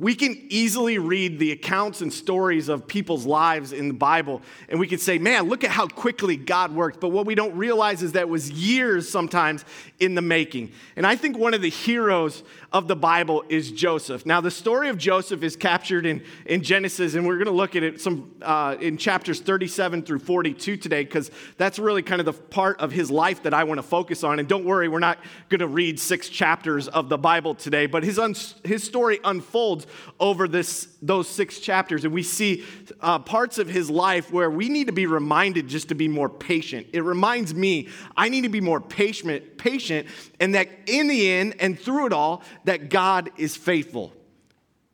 we 0.00 0.14
can 0.14 0.46
easily 0.48 0.96
read 0.96 1.38
the 1.38 1.52
accounts 1.52 2.00
and 2.00 2.10
stories 2.10 2.70
of 2.70 2.86
people's 2.86 3.26
lives 3.26 3.74
in 3.74 3.88
the 3.88 3.94
Bible, 3.94 4.40
and 4.70 4.80
we 4.80 4.86
can 4.86 4.98
say, 4.98 5.18
man, 5.18 5.42
look 5.50 5.62
at 5.62 5.70
how 5.70 5.86
quickly 5.86 6.38
God 6.38 6.74
worked. 6.74 7.00
But 7.00 7.08
what 7.10 7.26
we 7.26 7.34
don't 7.34 7.54
realize 7.54 8.02
is 8.02 8.12
that 8.12 8.26
was 8.26 8.50
years 8.50 9.06
sometimes 9.10 9.62
in 9.98 10.14
the 10.14 10.22
making. 10.22 10.72
And 10.96 11.06
I 11.06 11.16
think 11.16 11.36
one 11.36 11.52
of 11.52 11.60
the 11.60 11.68
heroes 11.68 12.42
of 12.72 12.88
the 12.88 12.96
Bible 12.96 13.44
is 13.50 13.70
Joseph. 13.72 14.24
Now, 14.24 14.40
the 14.40 14.50
story 14.50 14.88
of 14.88 14.96
Joseph 14.96 15.42
is 15.42 15.54
captured 15.54 16.06
in, 16.06 16.24
in 16.46 16.62
Genesis, 16.62 17.14
and 17.14 17.26
we're 17.26 17.36
going 17.36 17.46
to 17.46 17.52
look 17.52 17.76
at 17.76 17.82
it 17.82 18.00
some 18.00 18.32
uh, 18.40 18.76
in 18.80 18.96
chapters 18.96 19.40
37 19.40 20.02
through 20.02 20.20
42 20.20 20.78
today, 20.78 21.04
because 21.04 21.30
that's 21.58 21.78
really 21.78 22.02
kind 22.02 22.20
of 22.20 22.24
the 22.24 22.32
part 22.32 22.80
of 22.80 22.90
his 22.90 23.10
life 23.10 23.42
that 23.42 23.52
I 23.52 23.64
want 23.64 23.76
to 23.76 23.82
focus 23.82 24.24
on. 24.24 24.38
And 24.38 24.48
don't 24.48 24.64
worry, 24.64 24.88
we're 24.88 24.98
not 24.98 25.18
going 25.50 25.58
to 25.58 25.68
read 25.68 26.00
six 26.00 26.30
chapters 26.30 26.88
of 26.88 27.10
the 27.10 27.18
Bible 27.18 27.54
today, 27.54 27.84
but 27.84 28.02
his, 28.02 28.18
un- 28.18 28.34
his 28.64 28.82
story 28.82 29.20
unfolds 29.24 29.86
over 30.18 30.46
this, 30.48 30.88
those 31.02 31.28
six 31.28 31.60
chapters, 31.60 32.04
and 32.04 32.12
we 32.12 32.22
see 32.22 32.64
uh, 33.00 33.18
parts 33.18 33.58
of 33.58 33.68
his 33.68 33.90
life 33.90 34.32
where 34.32 34.50
we 34.50 34.68
need 34.68 34.86
to 34.86 34.92
be 34.92 35.06
reminded 35.06 35.68
just 35.68 35.88
to 35.88 35.94
be 35.94 36.08
more 36.08 36.28
patient. 36.28 36.86
It 36.92 37.02
reminds 37.02 37.54
me 37.54 37.88
I 38.16 38.28
need 38.28 38.42
to 38.42 38.48
be 38.48 38.60
more 38.60 38.80
patient, 38.80 39.58
patient, 39.58 40.08
and 40.38 40.54
that 40.54 40.68
in 40.86 41.08
the 41.08 41.30
end 41.30 41.56
and 41.60 41.78
through 41.78 42.06
it 42.06 42.12
all, 42.12 42.42
that 42.64 42.90
God 42.90 43.30
is 43.36 43.56
faithful. 43.56 44.12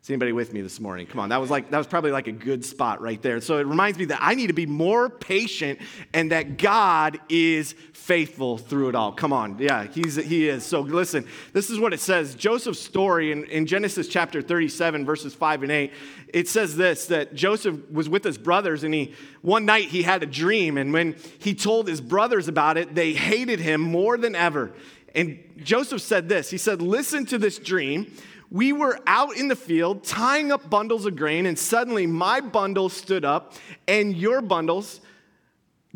Is 0.06 0.10
anybody 0.10 0.30
with 0.30 0.52
me 0.52 0.60
this 0.60 0.78
morning? 0.78 1.04
Come 1.08 1.18
on, 1.18 1.30
that 1.30 1.40
was 1.40 1.50
like 1.50 1.68
that 1.70 1.78
was 1.78 1.88
probably 1.88 2.12
like 2.12 2.28
a 2.28 2.32
good 2.32 2.64
spot 2.64 3.00
right 3.00 3.20
there. 3.20 3.40
So 3.40 3.58
it 3.58 3.66
reminds 3.66 3.98
me 3.98 4.04
that 4.04 4.20
I 4.22 4.36
need 4.36 4.46
to 4.46 4.52
be 4.52 4.64
more 4.64 5.10
patient 5.10 5.80
and 6.14 6.30
that 6.30 6.58
God 6.58 7.18
is 7.28 7.74
faithful 7.92 8.56
through 8.56 8.90
it 8.90 8.94
all. 8.94 9.10
Come 9.10 9.32
on, 9.32 9.58
yeah, 9.58 9.82
he's 9.82 10.14
he 10.14 10.48
is. 10.48 10.64
So 10.64 10.82
listen, 10.82 11.26
this 11.52 11.70
is 11.70 11.80
what 11.80 11.92
it 11.92 11.98
says. 11.98 12.36
Joseph's 12.36 12.78
story 12.78 13.32
in, 13.32 13.46
in 13.46 13.66
Genesis 13.66 14.06
chapter 14.06 14.40
37, 14.40 15.04
verses 15.04 15.34
5 15.34 15.64
and 15.64 15.72
8. 15.72 15.92
It 16.28 16.46
says 16.46 16.76
this 16.76 17.06
that 17.06 17.34
Joseph 17.34 17.90
was 17.90 18.08
with 18.08 18.22
his 18.22 18.38
brothers, 18.38 18.84
and 18.84 18.94
he 18.94 19.12
one 19.42 19.64
night 19.64 19.86
he 19.86 20.02
had 20.02 20.22
a 20.22 20.26
dream, 20.26 20.78
and 20.78 20.92
when 20.92 21.16
he 21.40 21.52
told 21.52 21.88
his 21.88 22.00
brothers 22.00 22.46
about 22.46 22.76
it, 22.76 22.94
they 22.94 23.12
hated 23.12 23.58
him 23.58 23.80
more 23.80 24.16
than 24.16 24.36
ever 24.36 24.72
And 25.16 25.40
Joseph 25.64 26.00
said 26.00 26.28
this 26.28 26.48
He 26.48 26.58
said, 26.58 26.80
Listen 26.80 27.26
to 27.26 27.38
this 27.38 27.58
dream. 27.58 28.06
We 28.50 28.72
were 28.72 29.00
out 29.06 29.36
in 29.36 29.48
the 29.48 29.56
field 29.56 30.04
tying 30.04 30.52
up 30.52 30.70
bundles 30.70 31.06
of 31.06 31.16
grain, 31.16 31.46
and 31.46 31.58
suddenly 31.58 32.06
my 32.06 32.40
bundle 32.40 32.88
stood 32.88 33.24
up, 33.24 33.54
and 33.88 34.16
your 34.16 34.40
bundles 34.40 35.00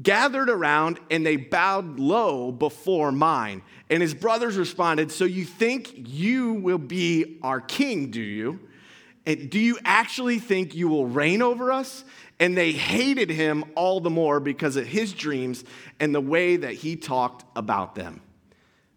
gathered 0.03 0.49
around 0.49 0.99
and 1.11 1.25
they 1.27 1.37
bowed 1.37 1.99
low 1.99 2.53
before 2.53 3.13
mine. 3.13 3.63
And 3.89 4.03
his 4.03 4.15
brothers 4.15 4.57
responded, 4.57 5.11
So 5.11 5.25
you 5.25 5.45
think 5.45 5.93
you 5.95 6.55
will 6.55 6.79
be 6.79 7.39
our 7.43 7.61
king, 7.61 8.11
do 8.11 8.21
you? 8.21 8.61
And 9.27 9.51
do 9.51 9.59
you 9.59 9.79
actually 9.85 10.39
think 10.39 10.75
you 10.75 10.89
will 10.89 11.07
reign 11.07 11.43
over 11.43 11.71
us? 11.71 12.05
And 12.39 12.57
they 12.57 12.73
hated 12.73 13.29
him 13.29 13.65
all 13.75 14.01
the 14.01 14.11
more 14.11 14.41
because 14.41 14.77
of 14.77 14.87
his 14.87 15.13
dreams 15.13 15.65
and 15.99 16.15
the 16.15 16.21
way 16.21 16.57
that 16.57 16.73
he 16.73 16.97
talked 16.97 17.45
about 17.55 17.95
them. 17.95 18.23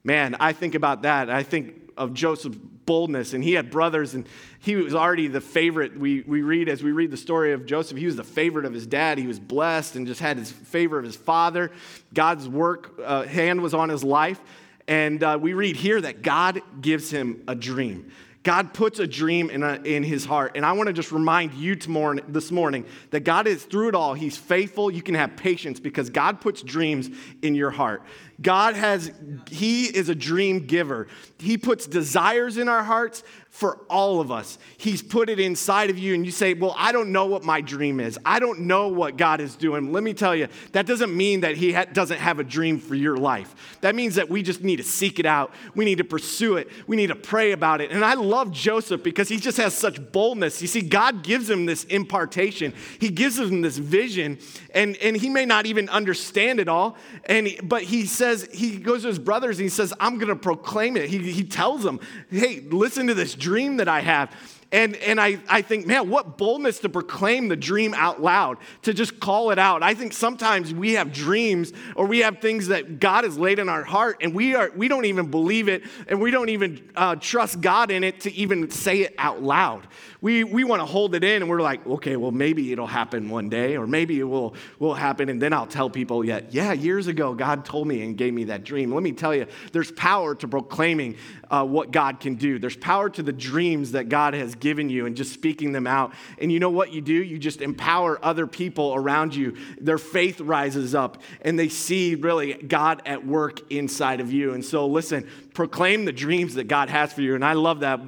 Man, 0.04 0.36
I 0.40 0.54
think 0.54 0.76
about 0.76 1.02
that. 1.02 1.30
I 1.30 1.44
think 1.44 1.83
of 1.98 2.14
Joseph's 2.14 2.58
boldness, 2.86 3.34
and 3.34 3.44
he 3.44 3.54
had 3.54 3.72
brothers, 3.72 4.14
and 4.14 4.28
he 4.60 4.76
was 4.76 4.94
already 4.94 5.28
the 5.28 5.42
favorite. 5.42 5.98
We, 5.98 6.22
we 6.22 6.42
read, 6.42 6.70
as 6.70 6.84
we 6.84 6.92
read 6.92 7.12
the 7.12 7.18
story 7.18 7.54
of 7.54 7.66
Joseph, 7.66 7.98
he 7.98 8.06
was 8.06 8.16
the 8.16 8.24
favorite 8.24 8.66
of 8.66 8.74
his 8.74 8.86
dad. 8.86 9.18
He 9.18 9.28
was 9.28 9.40
blessed 9.40 9.96
and 9.96 10.06
just 10.08 10.20
had 10.20 10.38
his 10.38 10.52
favor 10.52 10.98
of 10.98 11.06
his 11.06 11.16
father. 11.16 11.72
God's 12.14 12.48
work, 12.48 13.00
uh, 13.04 13.24
hand 13.24 13.62
was 13.62 13.74
on 13.74 13.90
his 13.90 14.04
life. 14.04 14.40
And 14.88 15.24
uh, 15.24 15.38
we 15.42 15.54
read 15.54 15.76
here 15.78 16.02
that 16.02 16.22
God 16.22 16.62
gives 16.82 17.10
him 17.10 17.44
a 17.48 17.56
dream. 17.56 18.12
God 18.44 18.74
puts 18.74 19.00
a 19.00 19.08
dream 19.08 19.50
in, 19.50 19.64
a, 19.64 19.76
in 19.76 20.04
his 20.04 20.26
heart. 20.26 20.52
And 20.56 20.66
I 20.66 20.74
want 20.74 20.88
to 20.88 20.94
just 20.94 21.14
remind 21.14 21.54
you 21.54 21.78
tomorrow, 21.78 22.18
this 22.28 22.52
morning 22.52 22.86
that 23.12 23.22
God 23.22 23.48
is 23.48 23.64
through 23.64 23.88
it 23.88 23.96
all. 23.96 24.14
He's 24.14 24.36
faithful. 24.36 24.92
You 24.92 25.02
can 25.02 25.16
have 25.16 25.38
patience 25.38 25.80
because 25.80 26.10
God 26.10 26.42
puts 26.42 26.62
dreams 26.62 27.10
in 27.42 27.56
your 27.56 27.72
heart. 27.72 28.04
God 28.42 28.76
has, 28.76 29.12
He 29.50 29.86
is 29.86 30.10
a 30.10 30.16
dream 30.16 30.66
giver. 30.66 31.08
He 31.38 31.58
puts 31.58 31.88
desires 31.88 32.58
in 32.58 32.68
our 32.68 32.84
hearts 32.84 33.24
for 33.54 33.78
all 33.88 34.20
of 34.20 34.32
us. 34.32 34.58
He's 34.78 35.04
put 35.04 35.30
it 35.30 35.40
inside 35.40 35.92
of 35.92 36.00
you, 36.00 36.16
and 36.16 36.26
you 36.26 36.32
say, 36.32 36.56
Well, 36.56 36.74
I 36.76 36.92
don't 36.92 37.12
know 37.12 37.28
what 37.28 37.44
my 37.44 37.62
dream 37.62 38.00
is. 38.00 38.18
I 38.26 38.40
don't 38.40 38.62
know 38.62 38.88
what 38.88 39.16
God 39.16 39.40
is 39.40 39.56
doing. 39.56 39.92
Let 39.92 40.02
me 40.02 40.16
tell 40.16 40.36
you, 40.36 40.48
that 40.72 40.88
doesn't 40.88 41.16
mean 41.16 41.42
that 41.42 41.56
He 41.56 41.72
ha- 41.72 41.86
doesn't 41.86 42.18
have 42.18 42.40
a 42.40 42.44
dream 42.44 42.80
for 42.80 42.96
your 42.96 43.16
life. 43.16 43.78
That 43.82 43.94
means 43.94 44.16
that 44.16 44.28
we 44.28 44.42
just 44.42 44.64
need 44.64 44.78
to 44.78 44.84
seek 44.84 45.20
it 45.20 45.28
out. 45.28 45.54
We 45.76 45.86
need 45.86 46.00
to 46.00 46.04
pursue 46.04 46.58
it. 46.58 46.68
We 46.88 46.96
need 46.96 47.08
to 47.08 47.16
pray 47.16 47.52
about 47.52 47.80
it. 47.80 47.92
And 47.92 48.04
I 48.04 48.16
love 48.16 48.52
Joseph 48.52 49.04
because 49.04 49.30
he 49.30 49.38
just 49.38 49.58
has 49.58 49.76
such 49.76 50.12
boldness. 50.12 50.60
You 50.60 50.68
see, 50.68 50.82
God 50.82 51.22
gives 51.22 51.48
him 51.48 51.68
this 51.68 51.84
impartation, 51.84 52.74
He 53.00 53.10
gives 53.10 53.38
him 53.38 53.62
this 53.62 53.78
vision, 53.78 54.40
and, 54.74 54.98
and 54.98 55.16
he 55.16 55.30
may 55.30 55.46
not 55.46 55.68
even 55.68 55.90
understand 55.90 56.60
it 56.60 56.68
all. 56.68 56.98
And, 57.26 57.50
but 57.62 57.84
he 57.84 58.08
says, 58.08 58.33
He 58.42 58.78
goes 58.78 59.04
to 59.04 59.08
his 59.10 59.20
brothers 59.20 59.60
and 59.60 59.64
he 59.64 59.70
says, 59.70 59.94
I'm 60.00 60.18
going 60.18 60.30
to 60.30 60.36
proclaim 60.36 60.98
it. 60.98 61.10
He, 61.10 61.20
he 61.32 61.44
tells 61.44 61.84
them, 61.84 62.00
Hey, 62.30 62.62
listen 62.62 63.08
to 63.08 63.14
this 63.14 63.36
dream 63.36 63.78
that 63.78 63.88
I 63.88 64.02
have. 64.02 64.36
And, 64.74 64.96
and 64.96 65.22
I, 65.22 65.38
I 65.48 65.62
think, 65.62 65.86
man, 65.86 66.10
what 66.10 66.36
boldness 66.36 66.80
to 66.80 66.90
proclaim 66.90 67.48
the 67.48 67.56
dream 67.56 67.94
out 67.94 68.24
loud, 68.24 68.58
to 68.82 68.94
just 68.94 69.20
call 69.20 69.52
it 69.52 69.60
out. 69.60 69.84
I 69.84 69.94
think 69.94 70.14
sometimes 70.14 70.74
we 70.74 70.94
have 70.94 71.14
dreams 71.14 71.72
or 71.96 72.08
we 72.08 72.20
have 72.20 72.40
things 72.40 72.70
that 72.70 73.00
God 73.00 73.24
has 73.24 73.38
laid 73.38 73.60
in 73.60 73.70
our 73.70 73.84
heart 73.84 74.18
and 74.22 74.34
we, 74.34 74.56
are, 74.56 74.72
we 74.76 74.88
don't 74.88 75.06
even 75.06 75.30
believe 75.30 75.70
it 75.70 75.84
and 76.08 76.20
we 76.20 76.32
don't 76.32 76.50
even 76.50 76.90
uh, 76.96 77.16
trust 77.18 77.62
God 77.62 77.92
in 77.92 78.04
it 78.04 78.22
to 78.22 78.34
even 78.34 78.72
say 78.72 79.02
it 79.02 79.14
out 79.20 79.44
loud. 79.44 79.88
We, 80.24 80.46
we 80.46 80.64
want 80.64 80.80
to 80.80 80.86
hold 80.86 81.16
it 81.16 81.24
in 81.26 81.42
and 81.42 81.52
we're 81.52 81.60
like, 81.60 81.86
okay, 81.86 82.16
well, 82.16 82.32
maybe 82.32 82.72
it'll 82.72 82.88
happen 82.88 83.30
one 83.30 83.50
day 83.50 83.76
or 83.76 83.86
maybe 83.86 84.22
it 84.22 84.24
will, 84.24 84.56
will 84.80 84.94
happen 84.94 85.28
and 85.28 85.42
then 85.42 85.52
I'll 85.52 85.68
tell 85.68 85.90
people, 85.90 86.24
yet, 86.24 86.54
yeah, 86.54 86.72
years 86.72 87.08
ago, 87.08 87.34
God 87.34 87.66
told 87.66 87.90
me 87.90 88.02
and 88.04 88.18
gave 88.18 88.34
me 88.34 88.46
that 88.46 88.64
dream. 88.64 88.94
Let 88.94 89.04
me 89.04 89.12
tell 89.12 89.36
you, 89.36 89.48
there's 89.74 89.92
power 89.92 90.34
to 90.36 90.48
proclaiming 90.48 91.18
uh, 91.52 91.66
what 91.66 91.92
God 91.92 92.22
can 92.22 92.36
do. 92.36 92.58
There's 92.58 92.78
power 92.78 93.10
to 93.10 93.22
the 93.22 93.34
dreams 93.34 93.92
that 93.92 94.08
God 94.08 94.34
has 94.34 94.56
given 94.56 94.90
you 94.90 95.08
and 95.08 95.18
just 95.18 95.34
speaking 95.34 95.74
them 95.74 95.88
out. 95.88 96.14
And 96.40 96.54
you 96.54 96.60
know 96.62 96.70
what 96.70 96.94
you 96.94 97.02
do? 97.02 97.14
You 97.14 97.38
just 97.38 97.62
empower 97.62 98.18
other 98.24 98.48
people 98.48 98.96
around 98.96 99.36
you. 99.36 99.58
Their 99.82 99.98
faith 99.98 100.40
rises 100.40 100.96
up 100.96 101.22
and 101.42 101.60
they 101.60 101.68
see 101.68 102.16
really 102.16 102.54
God 102.54 103.02
at 103.06 103.28
work 103.28 103.70
inside 103.70 104.22
of 104.22 104.32
you. 104.32 104.54
And 104.54 104.64
so, 104.64 104.88
listen, 104.88 105.28
proclaim 105.54 106.06
the 106.06 106.14
dreams 106.14 106.54
that 106.54 106.70
God 106.70 106.90
has 106.90 107.12
for 107.12 107.22
you. 107.22 107.36
And 107.36 107.44
I 107.44 107.54
love 107.54 107.82
that. 107.82 108.00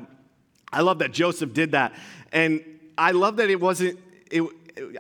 I 0.76 0.82
love 0.82 1.00
that 1.00 1.14
Joseph 1.14 1.54
did 1.54 1.72
that. 1.72 1.94
And 2.34 2.64
I 2.98 3.12
love 3.12 3.38
that 3.38 3.50
it 3.50 3.62
wasn't, 3.62 3.98
it, 4.30 4.44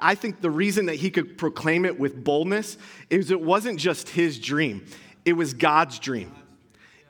I 0.02 0.16
think 0.16 0.40
the 0.40 0.50
reason 0.50 0.86
that 0.86 0.96
he 0.96 1.12
could 1.12 1.38
proclaim 1.38 1.84
it 1.84 2.00
with 2.00 2.24
boldness 2.24 2.78
is 3.10 3.30
it 3.30 3.42
wasn't 3.42 3.78
just 3.78 4.10
his 4.10 4.40
dream, 4.40 4.86
it 5.26 5.34
was 5.34 5.54
God's 5.54 6.00
dream. 6.00 6.32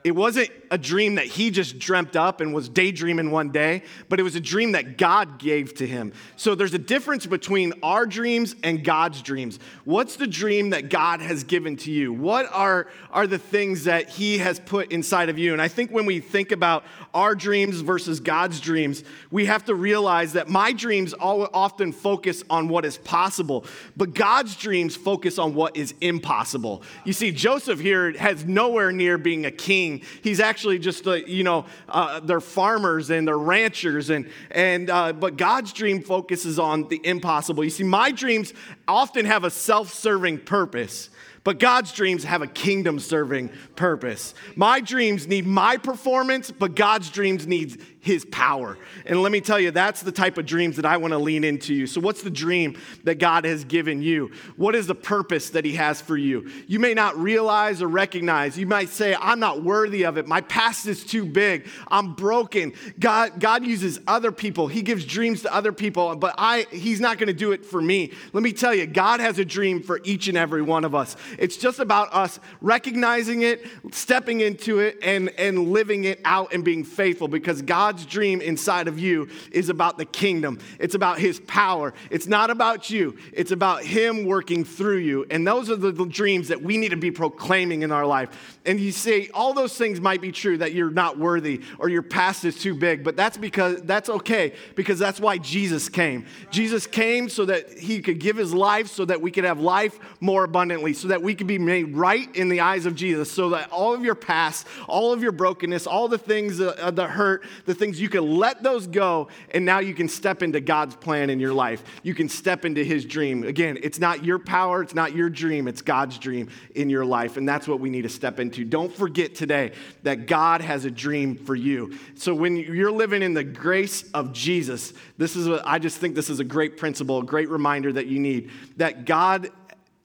It 0.06 0.14
wasn't 0.14 0.50
a 0.70 0.78
dream 0.78 1.16
that 1.16 1.26
he 1.26 1.50
just 1.50 1.80
dreamt 1.80 2.14
up 2.14 2.40
and 2.40 2.54
was 2.54 2.68
daydreaming 2.68 3.32
one 3.32 3.50
day, 3.50 3.82
but 4.08 4.20
it 4.20 4.22
was 4.22 4.36
a 4.36 4.40
dream 4.40 4.70
that 4.72 4.98
God 4.98 5.40
gave 5.40 5.74
to 5.74 5.86
him. 5.86 6.12
So 6.36 6.54
there's 6.54 6.74
a 6.74 6.78
difference 6.78 7.26
between 7.26 7.72
our 7.82 8.06
dreams 8.06 8.54
and 8.62 8.84
God's 8.84 9.20
dreams. 9.20 9.58
What's 9.84 10.14
the 10.14 10.28
dream 10.28 10.70
that 10.70 10.90
God 10.90 11.20
has 11.20 11.42
given 11.42 11.74
to 11.78 11.90
you? 11.90 12.12
What 12.12 12.46
are, 12.52 12.86
are 13.10 13.26
the 13.26 13.40
things 13.40 13.82
that 13.84 14.08
he 14.08 14.38
has 14.38 14.60
put 14.60 14.92
inside 14.92 15.28
of 15.28 15.38
you? 15.38 15.52
And 15.52 15.60
I 15.60 15.66
think 15.66 15.90
when 15.90 16.06
we 16.06 16.20
think 16.20 16.52
about 16.52 16.84
our 17.12 17.34
dreams 17.34 17.80
versus 17.80 18.20
God's 18.20 18.60
dreams, 18.60 19.02
we 19.32 19.46
have 19.46 19.64
to 19.64 19.74
realize 19.74 20.34
that 20.34 20.48
my 20.48 20.72
dreams 20.72 21.14
often 21.18 21.90
focus 21.90 22.44
on 22.48 22.68
what 22.68 22.84
is 22.84 22.96
possible, 22.98 23.64
but 23.96 24.14
God's 24.14 24.54
dreams 24.54 24.94
focus 24.94 25.36
on 25.36 25.56
what 25.56 25.76
is 25.76 25.94
impossible. 26.00 26.84
You 27.04 27.12
see, 27.12 27.32
Joseph 27.32 27.80
here 27.80 28.16
has 28.16 28.44
nowhere 28.44 28.92
near 28.92 29.18
being 29.18 29.46
a 29.46 29.50
king 29.50 29.95
He's 30.22 30.40
actually 30.40 30.78
just, 30.78 31.06
uh, 31.06 31.14
you 31.14 31.44
know, 31.44 31.66
uh, 31.88 32.20
they're 32.20 32.40
farmers 32.40 33.10
and 33.10 33.26
they're 33.26 33.38
ranchers. 33.38 34.10
And, 34.10 34.30
and, 34.50 34.90
uh, 34.90 35.12
but 35.12 35.36
God's 35.36 35.72
dream 35.72 36.02
focuses 36.02 36.58
on 36.58 36.88
the 36.88 37.00
impossible. 37.04 37.64
You 37.64 37.70
see, 37.70 37.84
my 37.84 38.10
dreams 38.10 38.52
often 38.86 39.26
have 39.26 39.44
a 39.44 39.50
self 39.50 39.92
serving 39.92 40.38
purpose. 40.40 41.10
But 41.46 41.60
God's 41.60 41.92
dreams 41.92 42.24
have 42.24 42.42
a 42.42 42.48
kingdom 42.48 42.98
serving 42.98 43.50
purpose. 43.76 44.34
My 44.56 44.80
dreams 44.80 45.28
need 45.28 45.46
my 45.46 45.76
performance, 45.76 46.50
but 46.50 46.74
God's 46.74 47.08
dreams 47.08 47.46
need 47.46 47.80
his 48.06 48.24
power. 48.26 48.78
And 49.04 49.20
let 49.20 49.32
me 49.32 49.40
tell 49.40 49.58
you, 49.58 49.72
that's 49.72 50.00
the 50.00 50.12
type 50.12 50.38
of 50.38 50.46
dreams 50.46 50.76
that 50.76 50.86
I 50.86 50.96
want 50.96 51.10
to 51.12 51.18
lean 51.18 51.42
into 51.42 51.74
you. 51.74 51.88
So, 51.88 52.00
what's 52.00 52.22
the 52.22 52.30
dream 52.30 52.78
that 53.02 53.16
God 53.16 53.44
has 53.44 53.64
given 53.64 54.00
you? 54.00 54.30
What 54.56 54.76
is 54.76 54.86
the 54.86 54.94
purpose 54.94 55.50
that 55.50 55.64
he 55.64 55.72
has 55.72 56.00
for 56.00 56.16
you? 56.16 56.48
You 56.68 56.78
may 56.78 56.94
not 56.94 57.18
realize 57.18 57.82
or 57.82 57.88
recognize. 57.88 58.56
You 58.56 58.66
might 58.66 58.90
say, 58.90 59.16
I'm 59.20 59.40
not 59.40 59.64
worthy 59.64 60.04
of 60.04 60.18
it. 60.18 60.28
My 60.28 60.40
past 60.40 60.86
is 60.86 61.04
too 61.04 61.24
big. 61.26 61.66
I'm 61.88 62.14
broken. 62.14 62.74
God, 63.00 63.40
God 63.40 63.66
uses 63.66 63.98
other 64.06 64.30
people. 64.30 64.68
He 64.68 64.82
gives 64.82 65.04
dreams 65.04 65.42
to 65.42 65.52
other 65.52 65.72
people, 65.72 66.14
but 66.14 66.36
I, 66.38 66.66
he's 66.70 67.00
not 67.00 67.18
going 67.18 67.26
to 67.26 67.34
do 67.34 67.50
it 67.50 67.66
for 67.66 67.82
me. 67.82 68.12
Let 68.32 68.44
me 68.44 68.52
tell 68.52 68.72
you, 68.72 68.86
God 68.86 69.18
has 69.18 69.40
a 69.40 69.44
dream 69.44 69.82
for 69.82 70.00
each 70.04 70.28
and 70.28 70.38
every 70.38 70.62
one 70.62 70.84
of 70.84 70.94
us. 70.94 71.16
It's 71.40 71.56
just 71.56 71.80
about 71.80 72.14
us 72.14 72.38
recognizing 72.60 73.42
it, 73.42 73.66
stepping 73.90 74.42
into 74.42 74.78
it, 74.78 74.98
and, 75.02 75.30
and 75.30 75.72
living 75.72 76.04
it 76.04 76.20
out 76.24 76.54
and 76.54 76.64
being 76.64 76.84
faithful 76.84 77.26
because 77.26 77.62
God 77.62 77.95
God's 77.96 78.04
dream 78.04 78.42
inside 78.42 78.88
of 78.88 78.98
you 78.98 79.26
is 79.50 79.70
about 79.70 79.96
the 79.96 80.04
kingdom. 80.04 80.58
It's 80.78 80.94
about 80.94 81.18
his 81.18 81.40
power. 81.40 81.94
It's 82.10 82.26
not 82.26 82.50
about 82.50 82.90
you, 82.90 83.16
it's 83.32 83.52
about 83.52 83.84
him 83.84 84.26
working 84.26 84.64
through 84.64 84.98
you. 84.98 85.24
And 85.30 85.46
those 85.46 85.70
are 85.70 85.76
the, 85.76 85.92
the 85.92 86.04
dreams 86.04 86.48
that 86.48 86.60
we 86.60 86.76
need 86.76 86.90
to 86.90 86.96
be 86.98 87.10
proclaiming 87.10 87.80
in 87.80 87.92
our 87.92 88.04
life. 88.04 88.58
And 88.66 88.78
you 88.78 88.92
say 88.92 89.30
all 89.32 89.54
those 89.54 89.78
things 89.78 89.98
might 89.98 90.20
be 90.20 90.30
true 90.30 90.58
that 90.58 90.74
you're 90.74 90.90
not 90.90 91.18
worthy 91.18 91.62
or 91.78 91.88
your 91.88 92.02
past 92.02 92.44
is 92.44 92.58
too 92.58 92.74
big, 92.74 93.02
but 93.02 93.16
that's 93.16 93.38
because 93.38 93.80
that's 93.82 94.10
okay 94.10 94.52
because 94.74 94.98
that's 94.98 95.18
why 95.18 95.38
Jesus 95.38 95.88
came. 95.88 96.26
Jesus 96.50 96.86
came 96.86 97.30
so 97.30 97.46
that 97.46 97.78
he 97.78 98.02
could 98.02 98.18
give 98.18 98.36
his 98.36 98.52
life 98.52 98.88
so 98.88 99.06
that 99.06 99.22
we 99.22 99.30
could 99.30 99.44
have 99.44 99.58
life 99.58 99.98
more 100.20 100.44
abundantly, 100.44 100.92
so 100.92 101.08
that 101.08 101.22
we 101.22 101.34
could 101.34 101.46
be 101.46 101.58
made 101.58 101.96
right 101.96 102.34
in 102.36 102.50
the 102.50 102.60
eyes 102.60 102.84
of 102.84 102.94
Jesus, 102.94 103.30
so 103.30 103.50
that 103.50 103.70
all 103.70 103.94
of 103.94 104.04
your 104.04 104.14
past, 104.14 104.66
all 104.86 105.14
of 105.14 105.22
your 105.22 105.32
brokenness, 105.32 105.86
all 105.86 106.08
the 106.08 106.18
things, 106.18 106.60
uh, 106.60 106.90
the 106.90 107.06
hurt, 107.06 107.44
the 107.64 107.74
things 107.76 108.00
you 108.00 108.08
can 108.08 108.36
let 108.36 108.62
those 108.62 108.86
go, 108.86 109.28
and 109.50 109.64
now 109.64 109.78
you 109.78 109.94
can 109.94 110.08
step 110.08 110.42
into 110.42 110.60
God's 110.60 110.96
plan 110.96 111.30
in 111.30 111.40
your 111.40 111.52
life. 111.52 111.82
You 112.02 112.14
can 112.14 112.28
step 112.28 112.64
into 112.64 112.82
His 112.84 113.04
dream. 113.04 113.44
Again, 113.44 113.78
it's 113.82 113.98
not 113.98 114.24
your 114.24 114.38
power, 114.38 114.82
it's 114.82 114.94
not 114.94 115.14
your 115.14 115.30
dream, 115.30 115.68
it's 115.68 115.82
God's 115.82 116.18
dream 116.18 116.48
in 116.74 116.90
your 116.90 117.04
life, 117.04 117.36
and 117.36 117.48
that's 117.48 117.68
what 117.68 117.80
we 117.80 117.90
need 117.90 118.02
to 118.02 118.08
step 118.08 118.40
into. 118.40 118.64
Don't 118.64 118.92
forget 118.92 119.34
today 119.34 119.72
that 120.02 120.26
God 120.26 120.60
has 120.60 120.84
a 120.84 120.90
dream 120.90 121.36
for 121.36 121.54
you. 121.54 121.96
So 122.16 122.34
when 122.34 122.56
you're 122.56 122.90
living 122.90 123.22
in 123.22 123.34
the 123.34 123.44
grace 123.44 124.04
of 124.12 124.32
Jesus, 124.32 124.92
this 125.18 125.36
is 125.36 125.48
what 125.48 125.62
I 125.64 125.78
just 125.78 125.98
think 125.98 126.14
this 126.14 126.30
is 126.30 126.40
a 126.40 126.44
great 126.44 126.76
principle, 126.76 127.18
a 127.18 127.24
great 127.24 127.48
reminder 127.48 127.92
that 127.92 128.06
you 128.06 128.18
need 128.18 128.50
that 128.76 129.04
God 129.04 129.50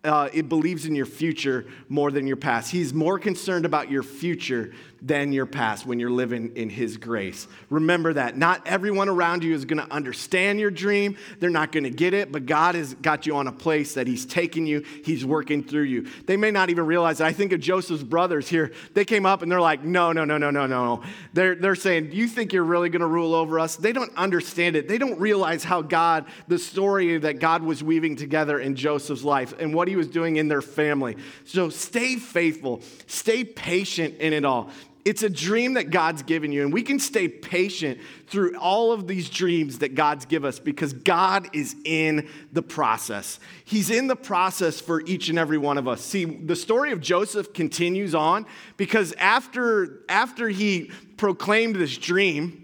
uh, 0.04 0.30
it 0.34 0.50
believes 0.50 0.86
in 0.86 0.96
your 0.96 1.06
future 1.06 1.66
more 1.90 2.12
than 2.12 2.26
your 2.26 2.38
past. 2.38 2.72
He's 2.72 2.94
more 2.94 3.20
concerned 3.20 3.66
about 3.66 3.92
your 3.92 4.04
future 4.04 4.74
than 5.02 5.34
your 5.34 5.48
past 5.48 5.86
when 5.86 6.00
you're 6.00 6.12
living 6.12 6.56
in 6.56 6.70
His 6.70 6.98
grace. 6.98 7.48
Remember 7.70 8.14
that. 8.14 8.38
Not 8.38 8.68
everyone 8.68 9.10
around 9.10 9.44
you 9.44 9.54
is 9.54 9.66
going 9.66 9.84
to 9.84 9.92
understand 9.92 10.60
your 10.60 10.70
dream, 10.70 11.18
they're 11.40 11.50
not 11.50 11.72
going 11.72 11.86
to 11.86 11.90
get 11.90 12.14
it, 12.14 12.32
but 12.32 12.46
God 12.46 12.76
has 12.76 12.94
got 12.94 13.26
you 13.26 13.36
on 13.36 13.48
a 13.48 13.52
place 13.52 13.96
that 13.96 14.06
He's 14.08 14.26
taking 14.26 14.68
you, 14.68 14.86
He's 15.04 15.26
working 15.26 15.64
through 15.64 15.84
you. 15.84 16.08
They 16.28 16.38
may 16.38 16.52
not 16.52 16.70
even 16.70 16.86
realize 16.86 17.20
it. 17.20 17.26
I 17.26 17.34
think 17.34 17.52
of 17.52 17.60
Joseph's 17.60 18.04
brothers 18.04 18.48
here. 18.48 18.72
They 18.94 19.06
came 19.06 19.26
up 19.26 19.42
and 19.42 19.52
they're 19.52 19.62
like, 19.62 19.84
no, 19.84 20.12
no, 20.12 20.24
no, 20.24 20.38
no, 20.38 20.52
no, 20.52 20.68
no. 20.68 21.04
They're, 21.34 21.56
they're 21.56 21.76
saying, 21.76 22.12
You 22.12 22.28
think 22.28 22.54
you're 22.54 22.64
really 22.64 22.90
going 22.90 23.02
to 23.02 23.08
rule 23.08 23.34
over 23.34 23.60
us? 23.60 23.76
They 23.76 23.94
don't 23.94 24.16
understand 24.16 24.76
it. 24.76 24.88
They 24.88 24.98
don't 24.98 25.20
realize 25.20 25.64
how 25.64 25.82
God, 25.82 26.26
the 26.48 26.60
story 26.60 27.18
that 27.18 27.40
God 27.40 27.64
was 27.64 27.84
weaving 27.84 28.18
together 28.18 28.60
in 28.60 28.76
Joseph's 28.76 29.24
life 29.24 29.54
and 29.60 29.74
what 29.74 29.88
He 29.88 29.96
was 29.96 30.08
doing 30.08 30.36
in 30.36 30.48
their 30.48 30.62
family. 30.62 31.18
So 31.46 31.70
stay 31.70 32.18
faithful, 32.18 32.82
stay 33.08 33.44
patient 33.44 34.20
in 34.20 34.34
it 34.34 34.46
all. 34.46 34.70
It's 35.04 35.24
a 35.24 35.30
dream 35.30 35.74
that 35.74 35.90
God's 35.90 36.22
given 36.22 36.52
you, 36.52 36.64
and 36.64 36.72
we 36.72 36.84
can 36.84 37.00
stay 37.00 37.28
patient 37.28 38.00
through 38.28 38.58
all 38.58 38.92
of 38.92 39.08
these 39.08 39.30
dreams 39.30 39.80
that 39.80 39.96
God's 39.96 40.26
give 40.26 40.46
us 40.46 40.60
because 40.60 40.94
God 40.94 41.50
is 41.54 41.76
in 41.84 42.30
the 42.52 42.62
process. 42.62 43.40
He's 43.66 43.90
in 43.90 44.08
the 44.08 44.16
process 44.16 44.80
for 44.80 45.02
each 45.02 45.30
and 45.30 45.40
every 45.40 45.58
one 45.58 45.78
of 45.78 45.88
us. 45.88 46.02
See, 46.02 46.26
the 46.26 46.56
story 46.56 46.92
of 46.92 47.02
Joseph 47.02 47.52
continues 47.54 48.14
on 48.14 48.46
because 48.78 49.14
after, 49.14 50.02
after 50.08 50.50
he 50.50 50.92
proclaimed 51.18 51.76
this 51.76 51.98
dream, 51.98 52.61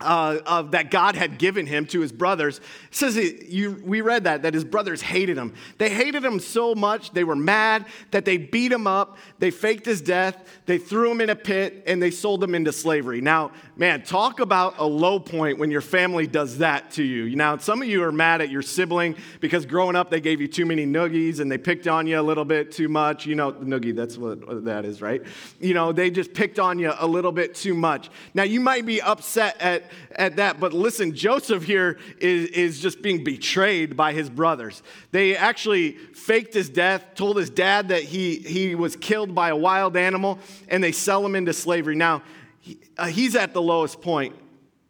uh, 0.00 0.38
of, 0.44 0.72
that 0.72 0.90
God 0.90 1.14
had 1.14 1.38
given 1.38 1.66
him 1.66 1.86
to 1.86 2.00
his 2.00 2.12
brothers. 2.12 2.58
It 2.58 2.64
says 2.90 3.16
it, 3.16 3.46
you, 3.46 3.80
we 3.84 4.00
read 4.00 4.24
that 4.24 4.42
that 4.42 4.52
his 4.52 4.64
brothers 4.64 5.00
hated 5.00 5.36
him. 5.36 5.54
They 5.78 5.88
hated 5.88 6.24
him 6.24 6.40
so 6.40 6.74
much 6.74 7.12
they 7.12 7.24
were 7.24 7.36
mad 7.36 7.86
that 8.10 8.24
they 8.24 8.36
beat 8.36 8.72
him 8.72 8.86
up. 8.86 9.16
They 9.38 9.50
faked 9.50 9.86
his 9.86 10.00
death. 10.00 10.36
They 10.66 10.78
threw 10.78 11.10
him 11.10 11.20
in 11.20 11.30
a 11.30 11.36
pit 11.36 11.84
and 11.86 12.02
they 12.02 12.10
sold 12.10 12.42
him 12.42 12.54
into 12.54 12.72
slavery. 12.72 13.20
Now, 13.20 13.52
man, 13.76 14.02
talk 14.02 14.40
about 14.40 14.74
a 14.78 14.84
low 14.84 15.20
point 15.20 15.58
when 15.58 15.70
your 15.70 15.80
family 15.80 16.26
does 16.26 16.58
that 16.58 16.90
to 16.92 17.02
you. 17.02 17.34
Now, 17.36 17.56
some 17.58 17.80
of 17.80 17.88
you 17.88 18.02
are 18.02 18.12
mad 18.12 18.40
at 18.40 18.50
your 18.50 18.62
sibling 18.62 19.16
because 19.40 19.64
growing 19.64 19.94
up 19.96 20.10
they 20.10 20.20
gave 20.20 20.40
you 20.40 20.48
too 20.48 20.66
many 20.66 20.86
noogies 20.86 21.38
and 21.38 21.50
they 21.50 21.58
picked 21.58 21.86
on 21.86 22.06
you 22.06 22.18
a 22.18 22.22
little 22.22 22.44
bit 22.44 22.72
too 22.72 22.88
much. 22.88 23.26
You 23.26 23.36
know, 23.36 23.52
the 23.52 23.64
noogie, 23.64 23.94
that's 23.94 24.18
what 24.18 24.64
that 24.64 24.84
is, 24.84 25.00
right? 25.00 25.22
You 25.60 25.74
know, 25.74 25.92
they 25.92 26.10
just 26.10 26.34
picked 26.34 26.58
on 26.58 26.78
you 26.78 26.92
a 26.98 27.06
little 27.06 27.32
bit 27.32 27.54
too 27.54 27.74
much. 27.74 28.10
Now, 28.34 28.42
you 28.42 28.60
might 28.60 28.86
be 28.86 29.00
upset 29.00 29.60
at 29.60 29.83
at, 30.16 30.36
that. 30.36 30.60
But 30.60 30.72
listen, 30.72 31.14
Joseph 31.14 31.64
here 31.64 31.98
is, 32.18 32.48
is 32.50 32.80
just 32.80 33.02
being 33.02 33.24
betrayed 33.24 33.96
by 33.96 34.12
his 34.12 34.30
brothers. 34.30 34.82
They 35.10 35.36
actually 35.36 35.92
faked 35.92 36.54
his 36.54 36.68
death, 36.68 37.14
told 37.14 37.36
his 37.36 37.50
dad 37.50 37.88
that 37.88 38.02
he, 38.02 38.36
he 38.36 38.74
was 38.74 38.96
killed 38.96 39.34
by 39.34 39.50
a 39.50 39.56
wild 39.56 39.96
animal, 39.96 40.38
and 40.68 40.82
they 40.82 40.92
sell 40.92 41.24
him 41.24 41.34
into 41.34 41.52
slavery. 41.52 41.94
Now, 41.96 42.22
he, 42.60 42.78
uh, 42.96 43.06
he's 43.06 43.36
at 43.36 43.52
the 43.52 43.62
lowest 43.62 44.00
point, 44.00 44.34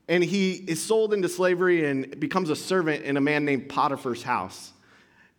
and 0.08 0.22
he 0.22 0.52
is 0.52 0.82
sold 0.82 1.12
into 1.12 1.28
slavery 1.28 1.86
and 1.86 2.18
becomes 2.20 2.50
a 2.50 2.56
servant 2.56 3.04
in 3.04 3.16
a 3.16 3.20
man 3.20 3.44
named 3.44 3.68
Potiphar's 3.68 4.22
house. 4.22 4.72